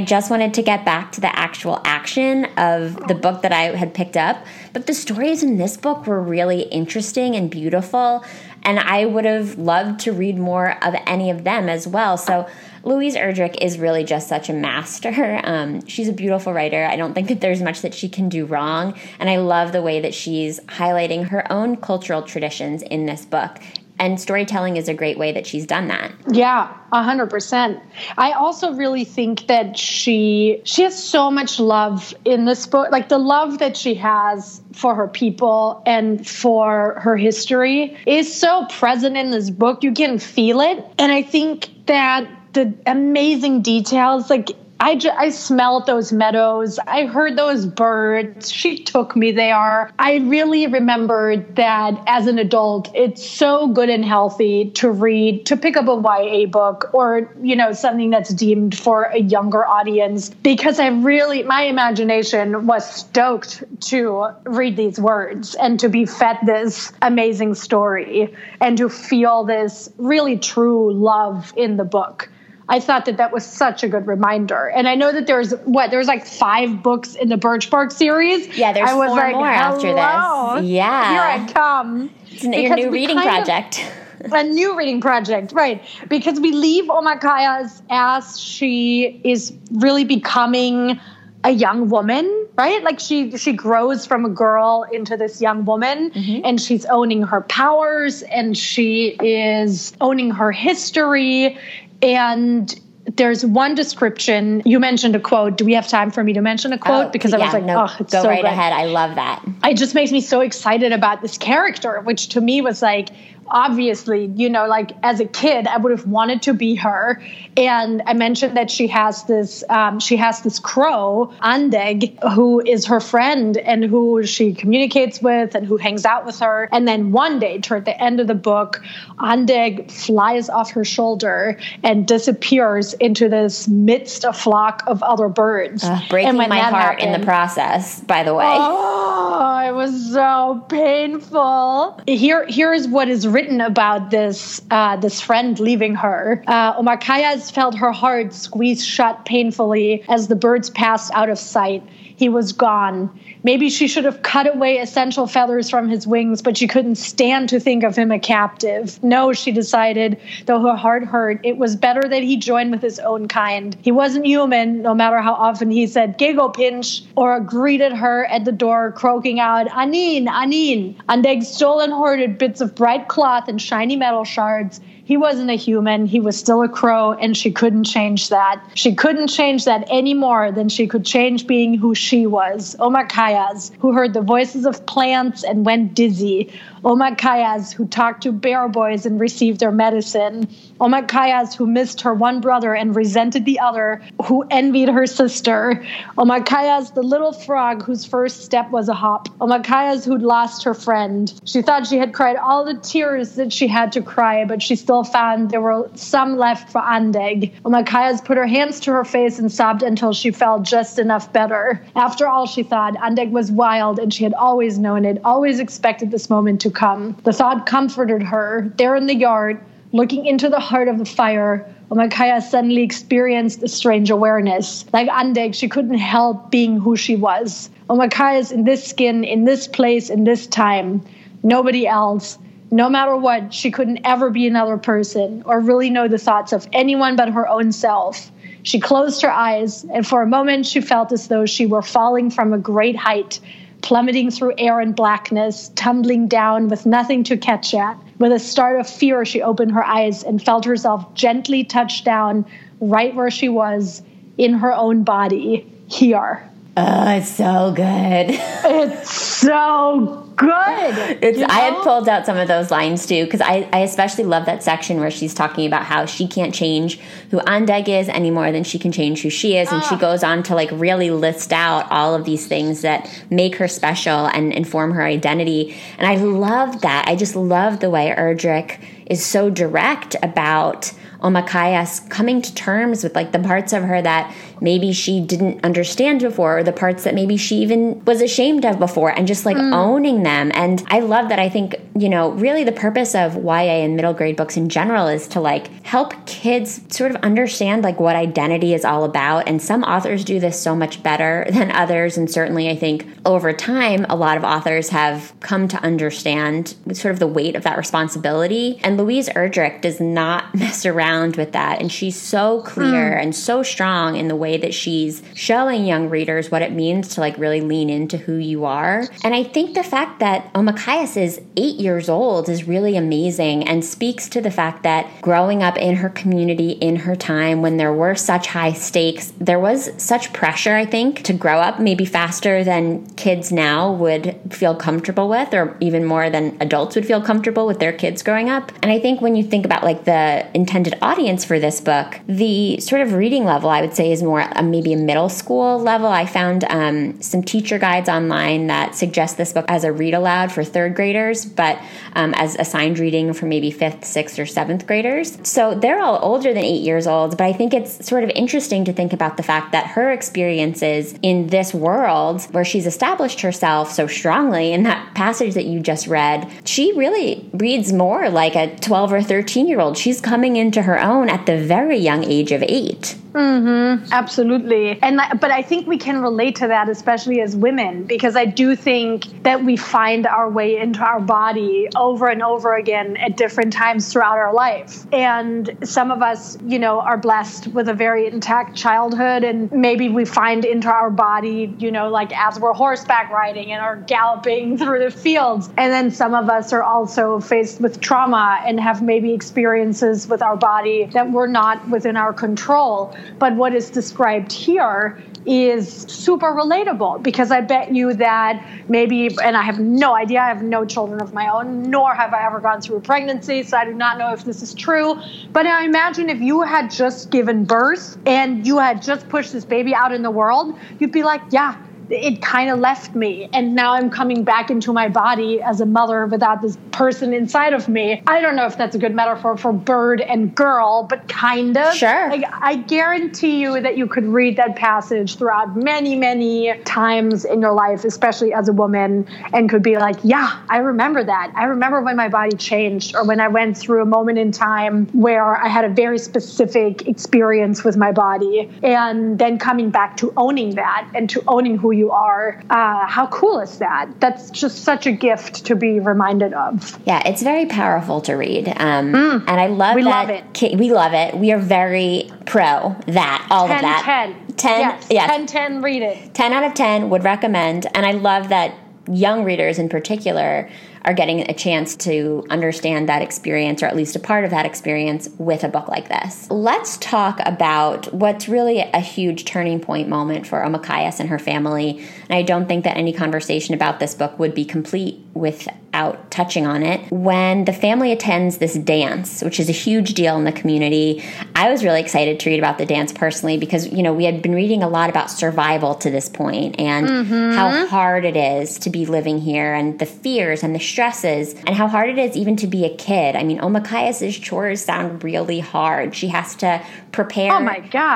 [0.00, 3.94] just wanted to get back to the actual action of the book that I had
[3.94, 4.44] picked up.
[4.72, 8.24] But the stories in this book were really interesting and beautiful.
[8.62, 12.16] And I would have loved to read more of any of them as well.
[12.16, 12.48] So
[12.84, 15.12] Louise Erdrich is really just such a master.
[15.44, 16.84] Um, she's a beautiful writer.
[16.84, 18.98] I don't think that there's much that she can do wrong.
[19.18, 23.60] And I love the way that she's highlighting her own cultural traditions in this book
[23.98, 26.10] And storytelling is a great way that she's done that.
[26.28, 27.80] Yeah, a hundred percent.
[28.18, 32.90] I also really think that she she has so much love in this book.
[32.90, 38.66] Like the love that she has for her people and for her history is so
[38.68, 39.84] present in this book.
[39.84, 40.84] You can feel it.
[40.98, 46.78] And I think that the amazing details, like I, I smelled those meadows.
[46.86, 48.50] I heard those birds.
[48.50, 49.90] She took me there.
[49.98, 55.56] I really remembered that as an adult, it's so good and healthy to read, to
[55.56, 60.28] pick up a YA book or, you know, something that's deemed for a younger audience
[60.28, 66.38] because I really, my imagination was stoked to read these words and to be fed
[66.44, 72.28] this amazing story and to feel this really true love in the book.
[72.68, 74.68] I thought that that was such a good reminder.
[74.68, 78.56] And I know that there's what there's like five books in the Birchbark series.
[78.56, 80.70] Yeah, there's I was four like, more after this.
[80.70, 82.10] Yeah, here I come.
[82.30, 83.84] It's your new reading kind of- project.
[84.32, 85.84] a new reading project, right?
[86.08, 90.98] Because we leave Omakayas as she is really becoming
[91.44, 92.82] a young woman, right?
[92.82, 96.40] Like she she grows from a girl into this young woman mm-hmm.
[96.42, 101.58] and she's owning her powers and she is owning her history
[102.04, 102.80] and
[103.16, 104.62] there's one description.
[104.64, 105.56] You mentioned a quote.
[105.56, 107.06] Do we have time for me to mention a quote?
[107.06, 108.72] Oh, because I yeah, was like, no, oh, it's go so right good ahead.
[108.72, 109.44] I love that.
[109.64, 113.10] it just makes me so excited about this character, which to me was like,
[113.48, 117.22] obviously, you know, like as a kid, I would have wanted to be her.
[117.56, 122.86] And I mentioned that she has this, um, she has this crow, Andeg, who is
[122.86, 126.68] her friend and who she communicates with and who hangs out with her.
[126.72, 128.82] And then one day, toward the end of the book,
[129.18, 135.84] Andeg flies off her shoulder and disappears into this midst a flock of other birds.
[135.84, 138.44] Uh, breaking my heart in the process, by the way.
[138.46, 142.00] Oh, it was so painful.
[142.06, 146.42] Here, here is what is written about this uh, this friend leaving her.
[146.46, 151.82] Uh, Omakayas felt her heart squeeze shut painfully as the birds passed out of sight.
[152.16, 153.10] He was gone.
[153.42, 157.48] Maybe she should have cut away essential feathers from his wings, but she couldn't stand
[157.48, 159.02] to think of him a captive.
[159.02, 162.98] No, she decided, though her heart hurt, it was better that he joined with his
[163.00, 163.76] own kind.
[163.82, 168.44] He wasn't human, no matter how often he said giggle pinch or greeted her at
[168.44, 170.94] the door, croaking out, Anin, Anin.
[171.08, 174.80] Andeg stole and hoarded bits of bright cloth and shiny metal shards.
[175.04, 176.06] He wasn't a human.
[176.06, 178.64] He was still a crow, and she couldn't change that.
[178.74, 182.74] She couldn't change that any more than she could change being who she was.
[182.80, 186.52] Omakayas, who heard the voices of plants and went dizzy.
[186.86, 190.46] Oh Omakayas, who talked to bear boys and received their medicine.
[190.78, 195.82] Oh Omakayas, who missed her one brother and resented the other, who envied her sister.
[196.18, 199.30] Oh Omakayas, the little frog whose first step was a hop.
[199.38, 201.32] Omakayas, who'd lost her friend.
[201.46, 204.76] She thought she had cried all the tears that she had to cry, but she
[204.76, 207.54] still found there were some left for Andeg.
[207.62, 211.82] Omakayas put her hands to her face and sobbed until she felt just enough better.
[211.96, 216.10] After all, she thought, Andeg was wild and she had always known it, always expected
[216.10, 217.16] this moment to come.
[217.24, 218.72] The thought comforted her.
[218.76, 219.60] There in the yard,
[219.92, 224.84] looking into the heart of the fire, Omakayas suddenly experienced a strange awareness.
[224.92, 227.70] Like Andeg, she couldn't help being who she was.
[227.88, 231.02] Omakayas in this skin, in this place, in this time.
[231.42, 232.38] Nobody else.
[232.70, 236.66] No matter what, she couldn't ever be another person or really know the thoughts of
[236.72, 238.32] anyone but her own self.
[238.64, 242.30] She closed her eyes, and for a moment she felt as though she were falling
[242.30, 243.38] from a great height,
[243.84, 247.98] plummeting through air and blackness, tumbling down with nothing to catch at.
[248.18, 252.46] With a start of fear, she opened her eyes and felt herself gently touched down
[252.80, 254.02] right where she was
[254.38, 256.50] in her own body, here.
[256.76, 258.38] Oh, it's so good.
[258.66, 261.18] It's so good.
[261.22, 264.24] It's, you I had pulled out some of those lines too because I, I especially
[264.24, 266.98] love that section where she's talking about how she can't change
[267.30, 269.88] who Andeg is any more than she can change who she is, and Ah.
[269.88, 273.68] she goes on to like really list out all of these things that make her
[273.68, 275.76] special and inform her identity.
[275.98, 277.06] And I love that.
[277.06, 283.14] I just love the way Erdrich is so direct about Omakayas coming to terms with
[283.14, 287.14] like the parts of her that maybe she didn't understand before, or the parts that
[287.14, 290.50] maybe she even was ashamed of before, and just like owning them.
[290.54, 291.38] And I love that.
[291.38, 295.08] I think, you know, really the purpose of YA and middle grade books in general
[295.08, 299.48] is to like help kids sort of understand like what identity is all about.
[299.48, 302.16] And some authors do this so much better than others.
[302.16, 307.12] And certainly, I think over time, a lot of authors have come to understand sort
[307.12, 308.80] of the weight of that responsibility.
[308.82, 311.80] And Louise Erdrich does not mess around with that.
[311.80, 313.22] And she's so clear mm.
[313.22, 317.20] and so strong in the way that she's showing young readers what it means to
[317.20, 319.08] like really lean into who you are.
[319.22, 323.84] And I think the fact that Omakayas is eight years old is really amazing and
[323.84, 327.92] speaks to the fact that growing up in her community in her time when there
[327.92, 332.64] were such high stakes, there was such pressure, I think, to grow up maybe faster
[332.64, 337.66] than kids now would feel comfortable with, or even more than adults would feel comfortable
[337.66, 338.72] with their kids growing up.
[338.82, 342.80] And I think when you think about like the intended audience for this book, the
[342.80, 346.08] sort of reading level I would say is more a, maybe a middle school level.
[346.08, 350.52] I found um, some teacher guides online that suggest this book as a read aloud
[350.52, 351.78] for third graders, but
[352.14, 355.38] um, as assigned reading for maybe fifth, sixth, or seventh graders.
[355.46, 358.84] So they're all older than eight years old, but I think it's sort of interesting
[358.84, 363.92] to think about the fact that her experiences in this world where she's established herself
[363.92, 368.74] so strongly in that passage that you just read, she really reads more like a
[368.76, 369.96] 12 or 13 year old.
[369.96, 373.16] She's coming into her own at the very young age of eight.
[373.34, 374.96] Mm-hmm, absolutely.
[375.02, 378.76] And but I think we can relate to that, especially as women, because I do
[378.76, 383.72] think that we find our way into our body over and over again at different
[383.72, 385.04] times throughout our life.
[385.12, 390.08] And some of us, you know, are blessed with a very intact childhood, and maybe
[390.08, 394.78] we find into our body, you know, like as we're horseback riding and are galloping
[394.78, 395.68] through the fields.
[395.76, 400.40] And then some of us are also faced with trauma and have maybe experiences with
[400.40, 403.12] our body that were not within our control.
[403.38, 409.56] But what is described here is super relatable because I bet you that maybe, and
[409.56, 412.60] I have no idea, I have no children of my own, nor have I ever
[412.60, 415.20] gone through a pregnancy, so I do not know if this is true.
[415.52, 419.64] But I imagine if you had just given birth and you had just pushed this
[419.64, 421.76] baby out in the world, you'd be like, yeah,
[422.10, 423.48] it kind of left me.
[423.52, 427.72] And now i'm coming back into my body as a mother without this person inside
[427.72, 428.22] of me.
[428.26, 431.94] I don't know if that's a good metaphor for bird and girl but kind of.
[431.94, 432.30] Sure.
[432.30, 437.60] Like, i guarantee you that you could read that passage throughout many many times in
[437.60, 441.52] your life especially as a woman and could be like yeah i remember that.
[441.54, 445.06] I remember when my body changed or when i went through a moment in time
[445.12, 448.70] where i had a very specific experience with my body.
[448.82, 452.62] And then coming back to owning that and to owning who you are.
[452.70, 454.08] Uh, how cool is that?
[454.20, 456.98] That's just such a gift to be reminded of.
[457.06, 458.68] Yeah, it's very powerful to read.
[458.68, 460.28] Um, mm, and I love we that.
[460.28, 460.78] Love it.
[460.78, 461.36] We love it.
[461.36, 464.02] We are very pro that, all 10, of that.
[464.04, 464.56] 10.
[464.56, 464.80] 10.
[464.80, 465.06] Yes.
[465.10, 465.30] yes.
[465.30, 466.34] 10, 10, read it.
[466.34, 467.86] 10 out of 10 would recommend.
[467.94, 468.74] And I love that
[469.08, 470.68] young readers in particular
[471.04, 474.64] are getting a chance to understand that experience or at least a part of that
[474.64, 476.50] experience with a book like this.
[476.50, 482.04] Let's talk about what's really a huge turning point moment for Omakayas and her family.
[482.34, 486.82] I don't think that any conversation about this book would be complete without touching on
[486.82, 487.10] it.
[487.10, 491.24] When the family attends this dance, which is a huge deal in the community,
[491.54, 494.42] I was really excited to read about the dance personally because, you know, we had
[494.42, 497.52] been reading a lot about survival to this point and mm-hmm.
[497.52, 501.70] how hard it is to be living here and the fears and the stresses and
[501.70, 503.36] how hard it is even to be a kid.
[503.36, 506.14] I mean, Omakayas' chores sound really hard.
[506.14, 507.60] She has to prepare oh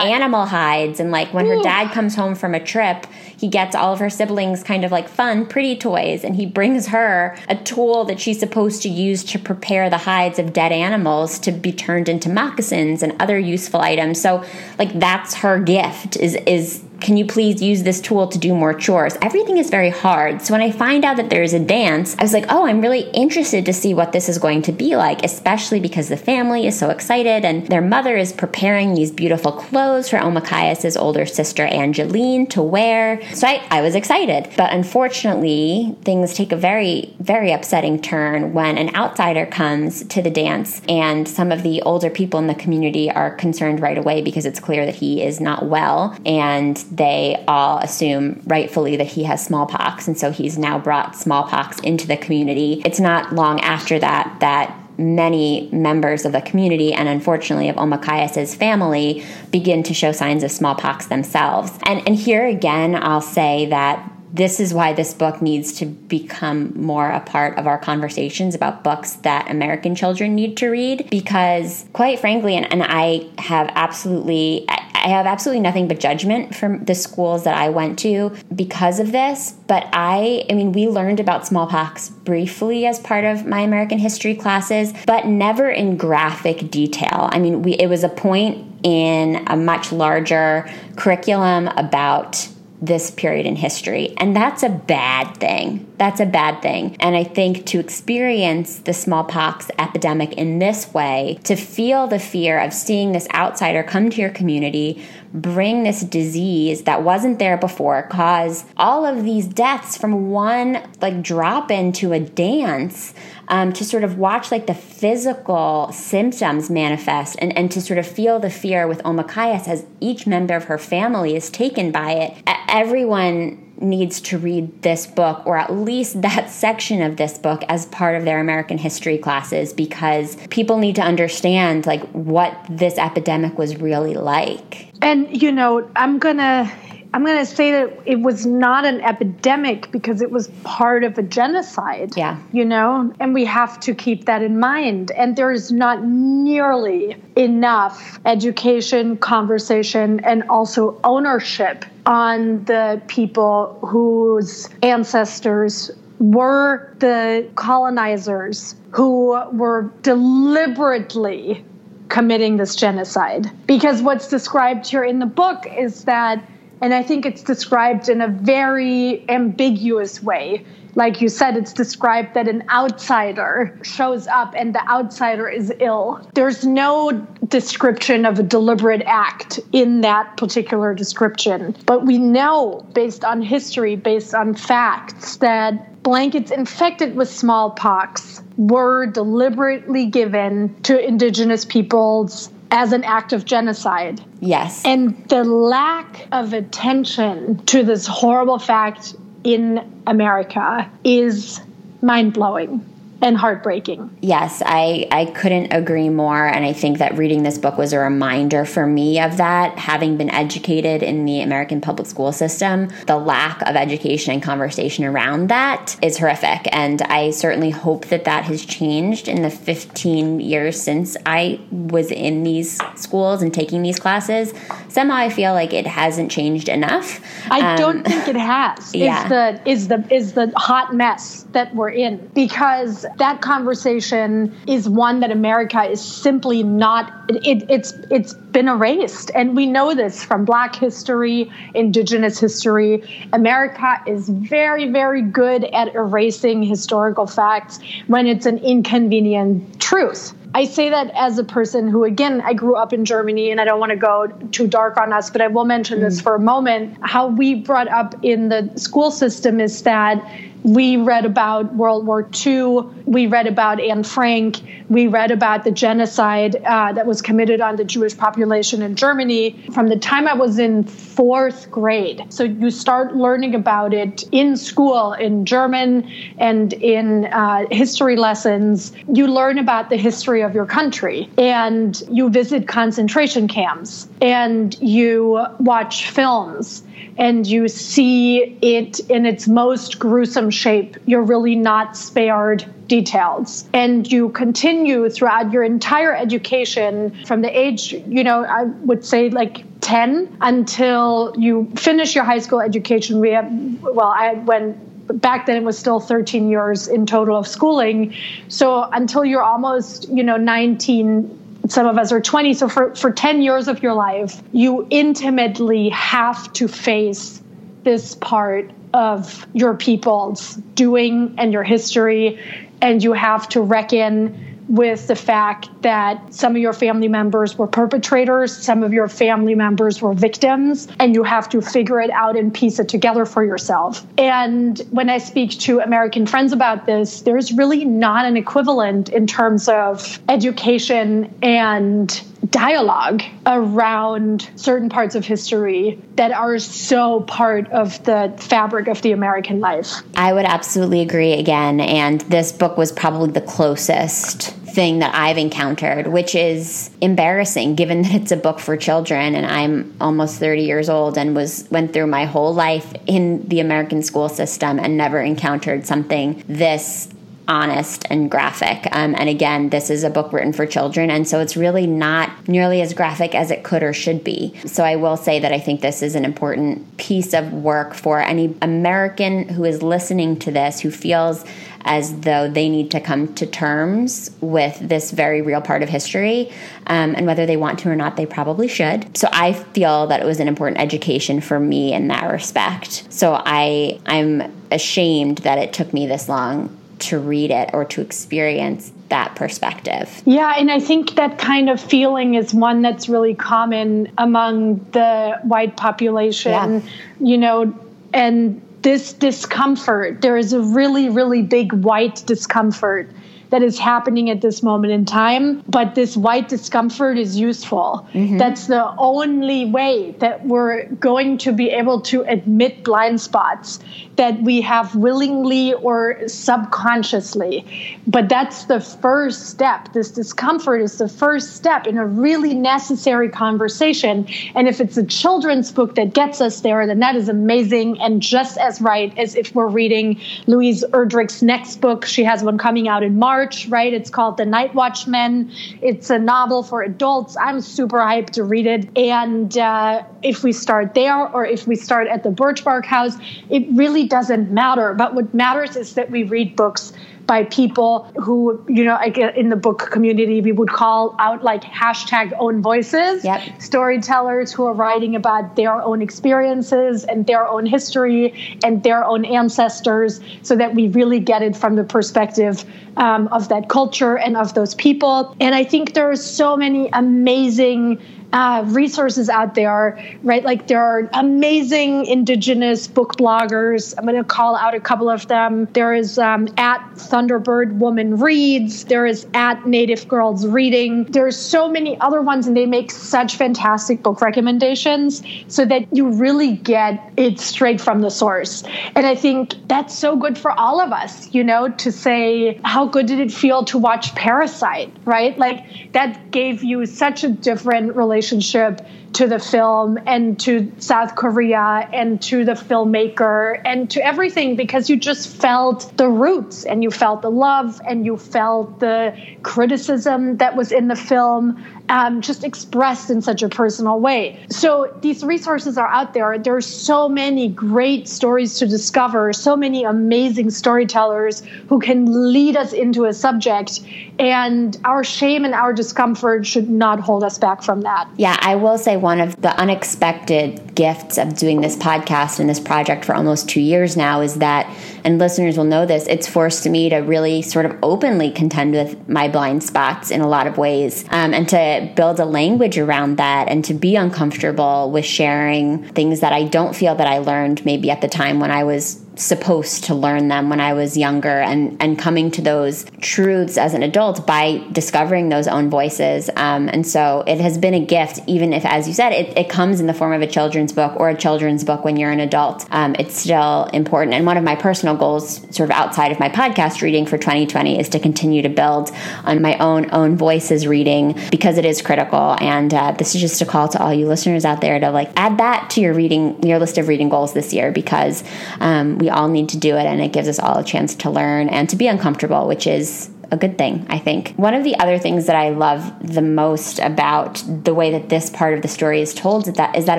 [0.02, 1.56] animal hides and like when Ooh.
[1.56, 3.06] her dad comes home from a trip,
[3.39, 6.89] he gets all of her siblings kind of like fun, pretty toys and he brings
[6.89, 11.39] her a tool that she's supposed to use to prepare the hides of dead animals
[11.39, 14.20] to be turned into moccasins and other useful items.
[14.20, 14.45] So
[14.78, 18.74] like that's her gift is is can you please use this tool to do more
[18.74, 19.16] chores?
[19.22, 20.42] Everything is very hard.
[20.42, 22.80] So when I find out that there is a dance, I was like, oh, I'm
[22.80, 26.66] really interested to see what this is going to be like, especially because the family
[26.66, 31.64] is so excited and their mother is preparing these beautiful clothes for Omakayas' older sister
[31.64, 33.22] Angeline to wear.
[33.34, 34.51] So I, I was excited.
[34.57, 40.30] But unfortunately, things take a very, very upsetting turn when an outsider comes to the
[40.30, 44.46] dance and some of the older people in the community are concerned right away because
[44.46, 49.45] it's clear that he is not well and they all assume rightfully that he has
[49.45, 52.82] smallpox, and so he's now brought smallpox into the community.
[52.84, 58.57] It's not long after that that many members of the community and unfortunately of Omakayas'
[58.57, 61.72] family begin to show signs of smallpox themselves.
[61.84, 66.72] And and here again I'll say that this is why this book needs to become
[66.74, 71.86] more a part of our conversations about books that American children need to read because
[71.92, 74.66] quite frankly and, and I have absolutely
[75.04, 79.12] I have absolutely nothing but judgment from the schools that I went to because of
[79.12, 79.52] this.
[79.66, 84.34] But I, I mean, we learned about smallpox briefly as part of my American history
[84.34, 87.30] classes, but never in graphic detail.
[87.32, 92.48] I mean, we, it was a point in a much larger curriculum about
[92.80, 94.14] this period in history.
[94.18, 96.96] And that's a bad thing That's a bad thing.
[97.01, 102.61] And I think to experience the smallpox epidemic in this way, to feel the fear
[102.61, 108.05] of seeing this outsider come to your community, bring this disease that wasn't there before,
[108.05, 113.12] cause all of these deaths from one like drop into a dance
[113.49, 118.07] um, to sort of watch like the physical symptoms manifest and, and to sort of
[118.07, 122.36] feel the fear with Omakayas as each member of her family is taken by it.
[122.68, 127.86] Everyone needs to read this book or at least that section of this book as
[127.86, 133.58] part of their American history classes because people need to understand like what this epidemic
[133.58, 134.88] was really like.
[135.02, 136.70] And you know, I'm going to
[137.14, 141.16] I'm going to say that it was not an epidemic because it was part of
[141.16, 142.12] a genocide.
[142.16, 142.38] Yeah.
[142.52, 145.11] You know, and we have to keep that in mind.
[145.12, 154.68] And there is not nearly enough education, conversation, and also ownership on the people whose
[154.82, 161.64] ancestors were the colonizers who were deliberately
[162.09, 163.50] committing this genocide.
[163.66, 166.42] Because what's described here in the book is that
[166.80, 170.64] and I think it's described in a very ambiguous way.
[170.94, 176.28] Like you said, it's described that an outsider shows up and the outsider is ill.
[176.34, 177.12] There's no
[177.46, 181.76] description of a deliberate act in that particular description.
[181.86, 189.06] But we know, based on history, based on facts, that blankets infected with smallpox were
[189.06, 194.20] deliberately given to indigenous peoples as an act of genocide.
[194.40, 194.82] Yes.
[194.84, 199.14] And the lack of attention to this horrible fact
[199.44, 201.60] in America is
[202.02, 202.84] mind blowing
[203.20, 204.16] and heartbreaking.
[204.20, 206.46] Yes, I, I couldn't agree more.
[206.46, 209.78] And I think that reading this book was a reminder for me of that.
[209.78, 215.04] Having been educated in the American public school system, the lack of education and conversation
[215.04, 216.68] around that is horrific.
[216.72, 222.12] And I certainly hope that that has changed in the 15 years since I was
[222.12, 224.54] in these schools and taking these classes.
[224.88, 227.20] Somehow I feel like it hasn't changed enough.
[227.50, 228.94] I um, don't think it has.
[228.94, 229.22] Yeah.
[229.22, 234.88] Is the is the is the hot mess that we're in because that conversation is
[234.88, 237.12] one that America is simply not.
[237.28, 243.28] It, it's it's been erased, and we know this from Black history, Indigenous history.
[243.32, 250.34] America is very very good at erasing historical facts when it's an inconvenient truth.
[250.54, 253.64] I say that as a person who, again, I grew up in Germany and I
[253.64, 256.02] don't want to go too dark on us, but I will mention mm.
[256.02, 256.96] this for a moment.
[257.02, 260.24] How we brought up in the school system is that
[260.68, 262.80] we read about World War II.
[263.06, 264.60] We read about Anne Frank.
[264.88, 269.58] We read about the genocide uh, that was committed on the Jewish population in Germany
[269.72, 272.26] from the time I was in fourth grade.
[272.28, 278.92] So you start learning about it in school, in German and in uh, history lessons.
[279.10, 285.46] You learn about the history of your country and you visit concentration camps and you
[285.60, 286.82] watch films
[287.18, 293.68] and you see it in its most gruesome shape, you're really not spared details.
[293.72, 299.30] And you continue throughout your entire education from the age, you know, I would say
[299.30, 303.20] like 10 until you finish your high school education.
[303.20, 303.48] We have,
[303.82, 304.76] well, I went
[305.09, 308.14] back then it was still 13 years in total of schooling
[308.48, 313.11] so until you're almost you know 19 some of us are 20 so for, for
[313.11, 317.40] 10 years of your life you intimately have to face
[317.84, 322.40] this part of your people's doing and your history
[322.82, 327.66] and you have to reckon with the fact that some of your family members were
[327.66, 332.36] perpetrators, some of your family members were victims, and you have to figure it out
[332.36, 334.07] and piece it together for yourself.
[334.18, 339.26] And when I speak to American friends about this, there's really not an equivalent in
[339.26, 348.03] terms of education and dialogue around certain parts of history that are so part of
[348.05, 350.03] the fabric of the American life.
[350.16, 351.80] I would absolutely agree again.
[351.80, 358.03] And this book was probably the closest thing that I've encountered, which is embarrassing given
[358.03, 361.93] that it's a book for children and I'm almost 30 years old and was went
[361.93, 367.09] through my whole life in the American school system and never encountered something this
[367.49, 368.86] honest and graphic.
[368.92, 372.46] Um, and again, this is a book written for children, and so it's really not
[372.46, 374.55] nearly as graphic as it could or should be.
[374.66, 378.20] So I will say that I think this is an important piece of work for
[378.20, 381.44] any American who is listening to this who feels
[381.82, 386.53] as though they need to come to terms with this very real part of history.
[386.86, 389.16] Um, and whether they want to or not, they probably should.
[389.16, 393.07] So I feel that it was an important education for me in that respect.
[393.11, 398.01] So I I'm ashamed that it took me this long to read it or to
[398.01, 400.22] experience that perspective.
[400.24, 405.38] Yeah, and I think that kind of feeling is one that's really common among the
[405.42, 406.80] white population, yeah.
[407.20, 407.74] you know,
[408.12, 413.11] and this discomfort, there is a really, really big white discomfort
[413.51, 415.62] that is happening at this moment in time.
[415.68, 418.07] But this white discomfort is useful.
[418.12, 418.38] Mm-hmm.
[418.38, 423.80] That's the only way that we're going to be able to admit blind spots
[424.16, 427.64] that we have willingly or subconsciously.
[428.07, 429.92] But that's the first step.
[429.92, 434.26] This discomfort is the first step in a really necessary conversation.
[434.55, 438.20] And if it's a children's book that gets us there, then that is amazing and
[438.20, 442.05] just as right as if we're reading Louise Erdrich's next book.
[442.05, 443.93] She has one coming out in March March, right?
[443.93, 445.53] It's called The Night Watchman.
[445.80, 447.36] It's a novel for adults.
[447.41, 448.99] I'm super hyped to read it.
[448.99, 453.16] And uh, if we start there or if we start at the Birchbark House,
[453.49, 454.93] it really doesn't matter.
[454.93, 456.93] But what matters is that we read books
[457.28, 458.98] by people who, you know,
[459.36, 463.42] in the book community, we would call out like hashtag own voices, yep.
[463.60, 469.26] storytellers who are writing about their own experiences and their own history and their own
[469.26, 472.64] ancestors so that we really get it from the perspective
[472.96, 475.36] um, of that culture and of those people.
[475.38, 478.00] And I think there are so many amazing
[478.32, 480.44] uh, resources out there, right?
[480.44, 483.94] Like there are amazing indigenous book bloggers.
[483.96, 485.66] I'm going to call out a couple of them.
[485.72, 488.84] There is um, at Thunderbird Woman Reads.
[488.84, 491.04] There is at Native Girls Reading.
[491.04, 496.10] There's so many other ones, and they make such fantastic book recommendations so that you
[496.10, 498.62] really get it straight from the source.
[498.94, 502.86] And I think that's so good for all of us, you know, to say, how
[502.86, 505.38] good did it feel to watch Parasite, right?
[505.38, 508.80] Like that gave you such a different relationship relationship
[509.14, 514.90] to the film and to South Korea and to the filmmaker and to everything because
[514.90, 520.36] you just felt the roots and you felt the love and you felt the criticism
[520.36, 524.38] that was in the film um, just expressed in such a personal way.
[524.50, 526.38] So these resources are out there.
[526.38, 532.72] There's so many great stories to discover, so many amazing storytellers who can lead us
[532.72, 533.80] into a subject.
[534.18, 538.09] And our shame and our discomfort should not hold us back from that.
[538.16, 542.61] Yeah, I will say one of the unexpected gifts of doing this podcast and this
[542.61, 544.66] project for almost two years now is that,
[545.05, 549.09] and listeners will know this, it's forced me to really sort of openly contend with
[549.09, 553.16] my blind spots in a lot of ways um, and to build a language around
[553.16, 557.64] that and to be uncomfortable with sharing things that I don't feel that I learned
[557.64, 561.40] maybe at the time when I was supposed to learn them when I was younger
[561.40, 566.30] and, and coming to those truths as an adult by discovering those own voices.
[566.36, 569.48] Um, and so it has been a gift, even if, as you said, it, it,
[569.48, 572.20] comes in the form of a children's book or a children's book when you're an
[572.20, 572.66] adult.
[572.70, 574.14] Um, it's still important.
[574.14, 577.80] And one of my personal goals, sort of outside of my podcast reading for 2020,
[577.80, 578.90] is to continue to build
[579.24, 582.36] on my own own voices reading because it is critical.
[582.40, 585.10] And uh, this is just a call to all you listeners out there to like
[585.16, 588.22] add that to your reading, your list of reading goals this year because
[588.60, 591.11] um, we all need to do it and it gives us all a chance to
[591.11, 594.34] learn and to be uncomfortable, which is a good thing, I think.
[594.36, 598.30] One of the other things that I love the most about the way that this
[598.30, 599.98] part of the story is told is that, is that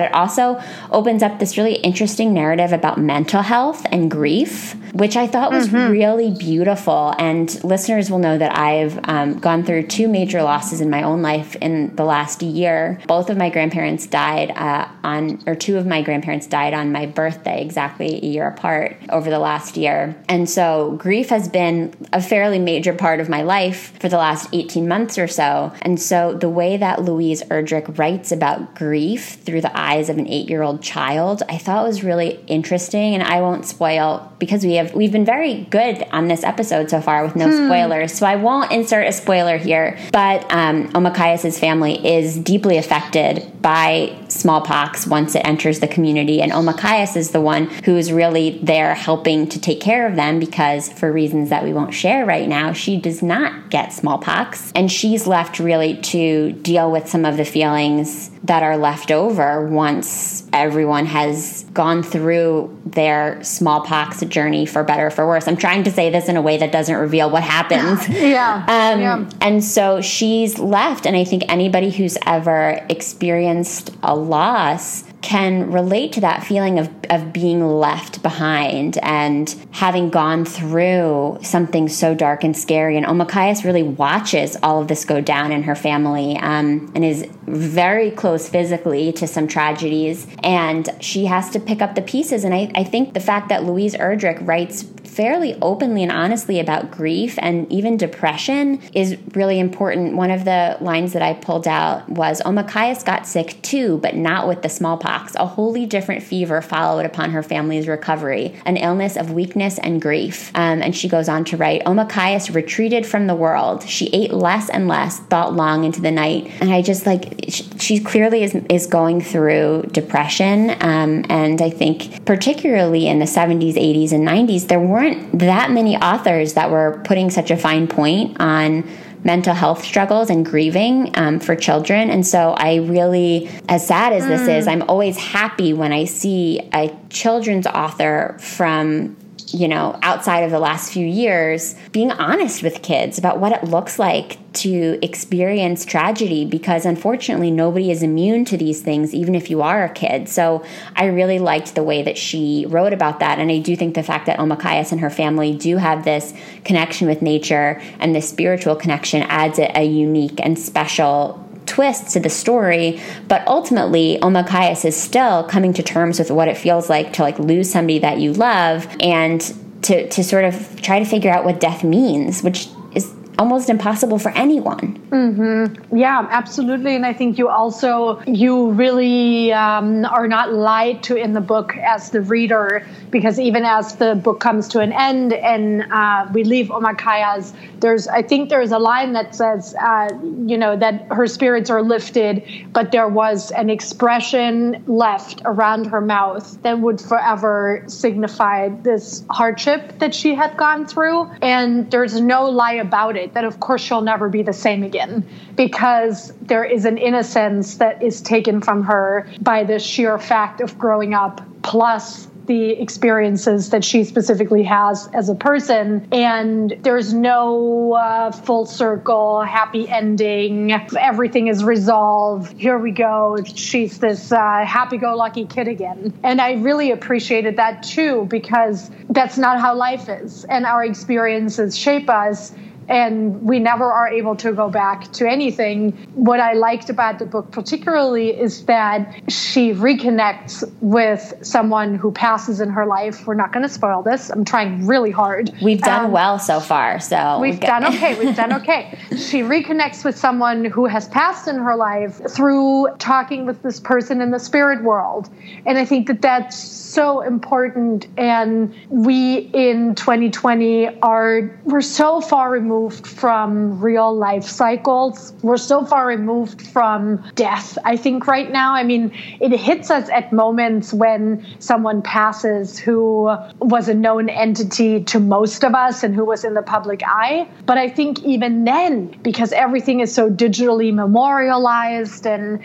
[0.00, 0.60] it also
[0.90, 5.68] opens up this really interesting narrative about mental health and grief, which I thought was
[5.68, 5.92] mm-hmm.
[5.92, 7.14] really beautiful.
[7.18, 11.22] And listeners will know that I've um, gone through two major losses in my own
[11.22, 13.00] life in the last year.
[13.06, 17.06] Both of my grandparents died uh, on, or two of my grandparents died on my
[17.06, 20.16] birthday, exactly a year apart over the last year.
[20.28, 24.16] And so grief has been a fairly major part part of my life for the
[24.16, 25.72] last 18 months or so.
[25.82, 30.26] And so the way that Louise Erdrich writes about grief through the eyes of an
[30.26, 33.14] eight year old child, I thought was really interesting.
[33.14, 37.00] And I won't spoil because we have we've been very good on this episode so
[37.02, 37.66] far with no hmm.
[37.66, 38.14] spoilers.
[38.14, 39.98] So I won't insert a spoiler here.
[40.12, 46.40] But um, Omakayas's family is deeply affected by smallpox once it enters the community.
[46.40, 50.38] And Omakayas is the one who is really there helping to take care of them
[50.38, 54.72] because, for reasons that we won't share right now, she does not get smallpox.
[54.74, 59.66] And she's left really to deal with some of the feelings that are left over
[59.66, 65.46] once everyone has gone through their smallpox journey for better or for worse.
[65.46, 68.08] I'm trying to say this in a way that doesn't reveal what happens.
[68.08, 68.64] yeah.
[68.66, 69.30] Um, yeah.
[69.40, 71.06] And so she's left.
[71.06, 76.90] And I think anybody who's ever experienced a loss can relate to that feeling of,
[77.10, 82.96] of being left behind and having gone through something so dark and scary.
[82.96, 87.26] And Omakayas really watches all of this go down in her family um, and is
[87.46, 90.26] very close physically to some tragedies.
[90.42, 92.44] And she has to pick up the pieces.
[92.44, 96.90] And I, I think the fact that Louise Erdrich writes fairly openly and honestly about
[96.90, 100.16] grief and even depression is really important.
[100.16, 104.46] One of the lines that I pulled out was Omakayas got sick too, but not
[104.46, 105.34] with the smallpox.
[105.34, 110.52] A wholly different fever followed upon her family's recovery, an illness of weakness and grief.
[110.54, 113.88] Um, and she goes on to write Omakayas retreated from the world.
[113.88, 116.50] She ate less and less, thought long into the night.
[116.60, 120.70] And I just like, she clearly is, is going through depression.
[120.80, 125.70] Um, and I think, particularly in the 70s, 80s, and 90s, there weren't weren't that
[125.70, 128.88] many authors that were putting such a fine point on
[129.24, 132.10] mental health struggles and grieving um, for children.
[132.10, 134.58] And so I really, as sad as this mm.
[134.58, 139.16] is, I'm always happy when I see a children's author from
[139.52, 143.64] you know, outside of the last few years, being honest with kids about what it
[143.64, 149.50] looks like to experience tragedy because unfortunately nobody is immune to these things, even if
[149.50, 150.28] you are a kid.
[150.28, 150.64] So
[150.96, 153.38] I really liked the way that she wrote about that.
[153.38, 156.34] And I do think the fact that Omakayas and her family do have this
[156.64, 161.39] connection with nature and this spiritual connection adds a, a unique and special
[161.70, 166.56] twist to the story, but ultimately Omakayas is still coming to terms with what it
[166.56, 169.40] feels like to like lose somebody that you love and
[169.82, 174.18] to to sort of try to figure out what death means, which is almost impossible
[174.18, 174.98] for anyone.
[175.10, 175.96] Mm-hmm.
[175.96, 176.96] Yeah, absolutely.
[176.96, 181.76] And I think you also you really um, are not lied to in the book
[181.76, 186.44] as the reader, because even as the book comes to an end and uh, we
[186.44, 190.08] leave Omakayas, there's I think there's a line that says, uh,
[190.46, 192.42] you know, that her spirits are lifted,
[192.72, 199.98] but there was an expression left around her mouth that would forever signify this hardship
[199.98, 204.02] that she had gone through, and there's no lie about it that of course she'll
[204.02, 209.26] never be the same again because there is an innocence that is taken from her
[209.40, 215.28] by the sheer fact of growing up plus the experiences that she specifically has as
[215.28, 216.08] a person.
[216.10, 220.72] And there's no uh, full circle, happy ending.
[220.98, 222.58] Everything is resolved.
[222.58, 223.36] Here we go.
[223.54, 226.12] She's this uh, happy go lucky kid again.
[226.24, 230.44] And I really appreciated that too, because that's not how life is.
[230.46, 232.52] And our experiences shape us
[232.90, 235.92] and we never are able to go back to anything.
[236.14, 242.60] What I liked about the book, particularly, is that she reconnects with someone who passes
[242.60, 243.28] in her life.
[243.28, 244.28] We're not going to spoil this.
[244.28, 245.52] I'm trying really hard.
[245.62, 248.18] We've done um, well so far, so we've done okay.
[248.18, 248.98] We've done okay.
[249.10, 254.20] she reconnects with someone who has passed in her life through talking with this person
[254.20, 255.30] in the spirit world,
[255.64, 258.08] and I think that that's so important.
[258.16, 265.34] And we in 2020 are we're so far removed removed from real life cycles.
[265.42, 268.74] We're so far removed from death, I think, right now.
[268.74, 275.04] I mean, it hits us at moments when someone passes who was a known entity
[275.04, 277.46] to most of us and who was in the public eye.
[277.66, 282.60] But I think even then, because everything is so digitally memorialized and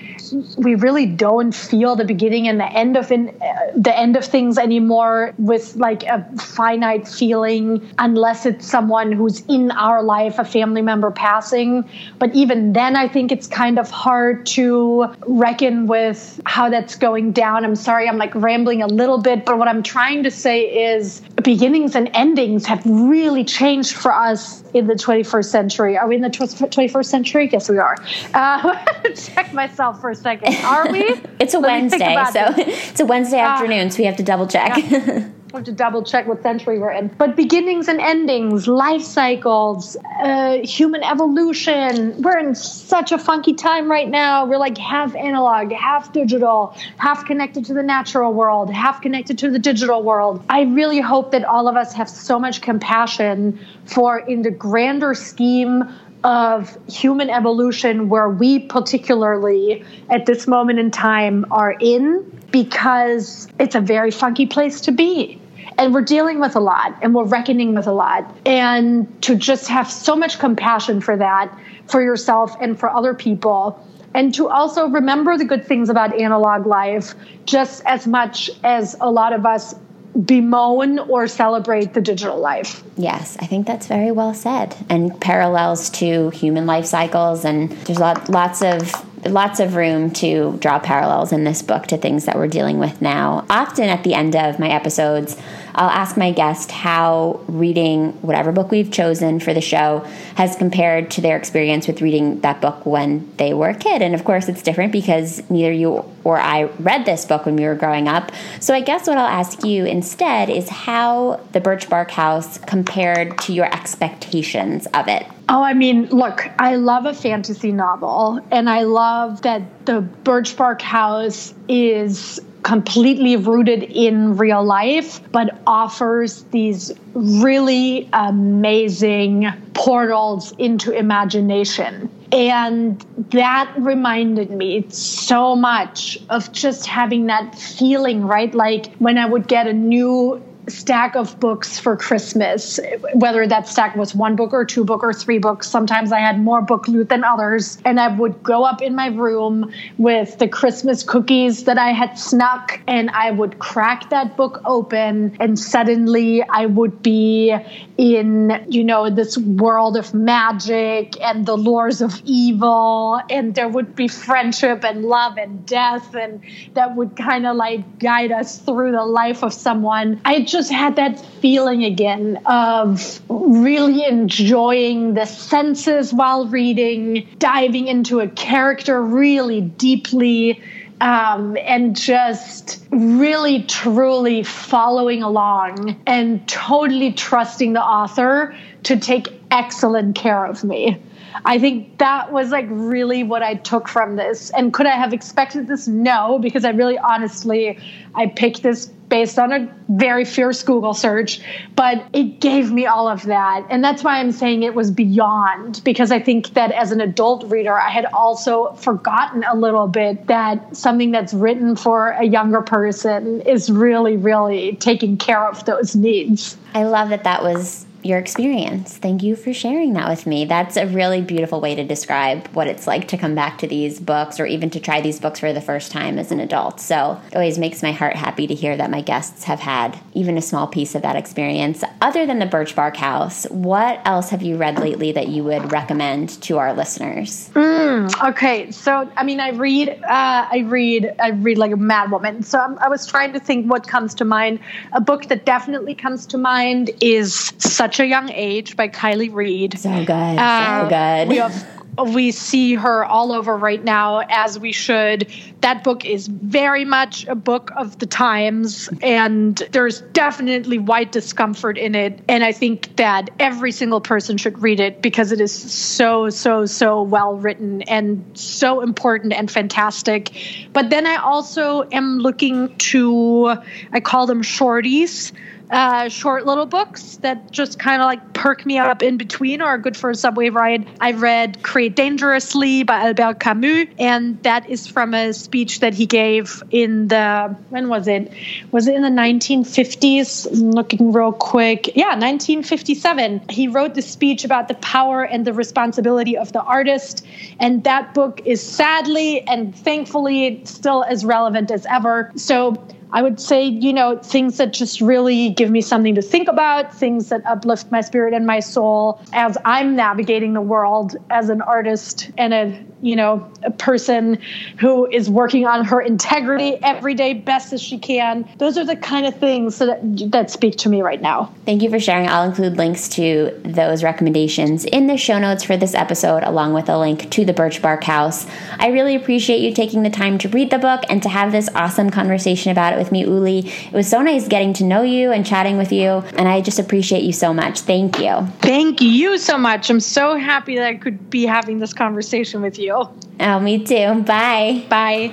[0.58, 4.24] we really don't feel the beginning and the end of in, uh, the end of
[4.24, 10.46] things anymore with like a finite feeling unless it's someone who's in our life, a
[10.46, 11.84] family member passing.
[12.20, 17.32] But even then, I think it's kind of hard to reckon with how that's going
[17.32, 17.66] down.
[17.66, 20.62] I'm sorry, I'm like rambling a little bit, but what I'm trying to say
[20.96, 25.98] is beginnings and endings have really changed for us in the 21st century.
[25.98, 27.50] Are we in the 21st century?
[27.52, 27.96] Yes, we are.
[28.34, 28.84] Uh,
[29.16, 30.56] check myself for a second.
[30.66, 31.02] Are we?
[31.40, 34.48] it's a Let Wednesday, so it's a Wednesday uh, afternoon, so we have to double
[34.48, 34.78] check.
[34.78, 35.30] Yeah.
[35.64, 37.08] To double check what century we're in.
[37.08, 42.22] But beginnings and endings, life cycles, uh, human evolution.
[42.22, 44.46] We're in such a funky time right now.
[44.46, 49.50] We're like half analog, half digital, half connected to the natural world, half connected to
[49.50, 50.44] the digital world.
[50.50, 55.14] I really hope that all of us have so much compassion for, in the grander
[55.14, 55.84] scheme
[56.26, 63.76] of human evolution where we particularly at this moment in time are in because it's
[63.76, 65.40] a very funky place to be
[65.78, 69.68] and we're dealing with a lot and we're reckoning with a lot and to just
[69.68, 71.56] have so much compassion for that
[71.88, 76.66] for yourself and for other people and to also remember the good things about analog
[76.66, 77.14] life
[77.46, 79.76] just as much as a lot of us
[80.24, 82.84] bemoan or celebrate the digital life.
[82.96, 84.76] Yes, I think that's very well said.
[84.90, 88.94] And parallels to human life cycles, and there's lot, lots of
[89.26, 93.02] lots of room to draw parallels in this book to things that we're dealing with
[93.02, 93.46] now.
[93.50, 95.38] Often at the end of my episodes,
[95.74, 100.00] I'll ask my guest how reading whatever book we've chosen for the show
[100.36, 104.02] has compared to their experience with reading that book when they were a kid.
[104.02, 107.66] And of course, it's different because neither you or I read this book when we
[107.66, 108.32] were growing up.
[108.60, 113.54] So I guess what I'll ask you instead is how The Birchbark House compared to
[113.54, 115.26] your expectations of it.
[115.48, 120.82] Oh, I mean, look, I love a fantasy novel, and I love that the Birchbark
[120.82, 132.10] House is completely rooted in real life, but offers these really amazing portals into imagination.
[132.32, 138.54] And that reminded me so much of just having that feeling, right?
[138.54, 142.80] Like when I would get a new stack of books for Christmas,
[143.14, 145.68] whether that stack was one book or two book or three books.
[145.68, 147.78] Sometimes I had more book loot than others.
[147.86, 152.18] And I would go up in my room with the Christmas cookies that I had
[152.18, 157.56] snuck and I would crack that book open and suddenly I would be
[157.98, 163.96] in, you know, this world of magic and the lures of evil and there would
[163.96, 166.42] be friendship and love and death and
[166.74, 170.20] that would kind of like guide us through the life of someone.
[170.26, 178.22] I just had that feeling again of really enjoying the senses while reading, diving into
[178.22, 180.64] a character really deeply.
[181.02, 190.16] Um, and just really truly following along and totally trusting the author to take excellent
[190.16, 190.98] care of me.
[191.44, 194.52] I think that was like really what I took from this.
[194.52, 195.86] And could I have expected this?
[195.86, 197.78] No, because I really honestly,
[198.14, 201.42] I picked this based on a very fierce Google search,
[201.76, 203.66] but it gave me all of that.
[203.70, 207.50] And that's why I'm saying it was beyond, because I think that as an adult
[207.52, 212.62] reader, I had also forgotten a little bit that something that's written for a younger
[212.62, 216.58] person is really, really taking care of those needs.
[216.74, 218.98] I love that that was your experience.
[218.98, 220.46] Thank you for sharing that with me.
[220.46, 224.00] That's a really beautiful way to describe what it's like to come back to these
[224.00, 226.80] books or even to try these books for the first time as an adult.
[226.80, 230.38] So it always makes my heart happy to hear that my guests have had even
[230.38, 231.84] a small piece of that experience.
[232.00, 236.30] Other than the Birchbark House, what else have you read lately that you would recommend
[236.44, 237.50] to our listeners?
[237.56, 242.12] Mm, okay, so I mean, I read, uh, I read, I read like a mad
[242.12, 242.44] woman.
[242.44, 244.60] So I'm, I was trying to think what comes to mind.
[244.94, 249.34] A book that definitely comes to mind is such such a Fun Age by Kiley
[249.34, 249.78] Reid.
[249.80, 250.12] So good.
[250.12, 251.30] Uh, so good.
[251.30, 251.68] We have
[252.08, 255.32] we see her all over right now as we should
[255.62, 261.78] that book is very much a book of the times and there's definitely white discomfort
[261.78, 265.54] in it and i think that every single person should read it because it is
[265.54, 272.18] so so so well written and so important and fantastic but then i also am
[272.18, 273.56] looking to
[273.94, 275.32] i call them shorties
[275.70, 279.66] uh, short little books that just kind of like perk me up in between or
[279.66, 280.88] are good for a subway ride.
[281.02, 286.06] I read Create Dangerously by Albert Camus, and that is from a speech that he
[286.06, 288.32] gave in the, when was it?
[288.72, 290.52] Was it in the 1950s?
[290.52, 291.96] I'm looking real quick.
[291.96, 293.42] Yeah, 1957.
[293.50, 297.26] He wrote the speech about the power and the responsibility of the artist,
[297.60, 302.32] and that book is sadly and thankfully still as relevant as ever.
[302.36, 306.48] So I would say, you know, things that just really give me something to think
[306.48, 311.50] about, things that uplift my spirit and my soul as I'm navigating the world as
[311.50, 314.40] an artist and a you know, a person
[314.80, 318.50] who is working on her integrity every day best as she can.
[318.58, 320.00] Those are the kind of things that,
[320.32, 321.54] that speak to me right now.
[321.66, 322.28] Thank you for sharing.
[322.28, 326.90] I'll include links to those recommendations in the show notes for this episode, along with
[326.90, 328.48] a link to the Birchbark House.
[328.80, 331.70] I really appreciate you taking the time to read the book and to have this
[331.76, 333.60] awesome conversation about it with me, Uli.
[333.60, 336.80] It was so nice getting to know you and chatting with you, and I just
[336.80, 337.82] appreciate you so much.
[337.82, 338.48] Thank you.
[338.62, 339.92] Thank you so much.
[339.92, 343.10] I'm so happy that I could be having this conversation with you.
[343.40, 344.24] Oh, me too.
[344.24, 344.84] Bye.
[344.90, 345.32] Bye.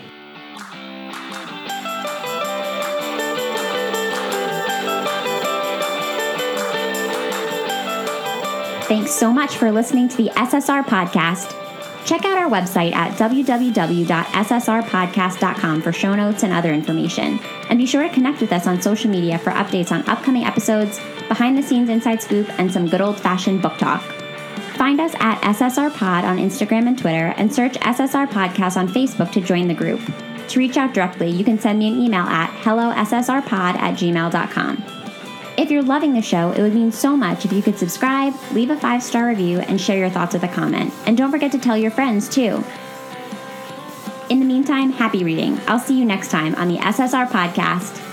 [8.85, 11.59] Thanks so much for listening to the SSR podcast.
[12.05, 17.39] Check out our website at www.ssrpodcast.com for show notes and other information.
[17.71, 20.99] And be sure to connect with us on social media for updates on upcoming episodes,
[21.29, 24.03] behind the scenes inside scoop, and some good old fashioned book talk.
[24.75, 29.33] Find us at SSR Pod on Instagram and Twitter, and search SSR Podcast on Facebook
[29.33, 30.01] to join the group.
[30.49, 34.85] To reach out directly, you can send me an email at hellossrpod at gmail.com.
[35.59, 38.71] If you're loving the show, it would mean so much if you could subscribe, leave
[38.71, 40.93] a five star review, and share your thoughts with a comment.
[41.07, 42.65] And don't forget to tell your friends, too.
[44.31, 45.61] In the meantime, happy reading.
[45.67, 48.12] I'll see you next time on the SSR podcast.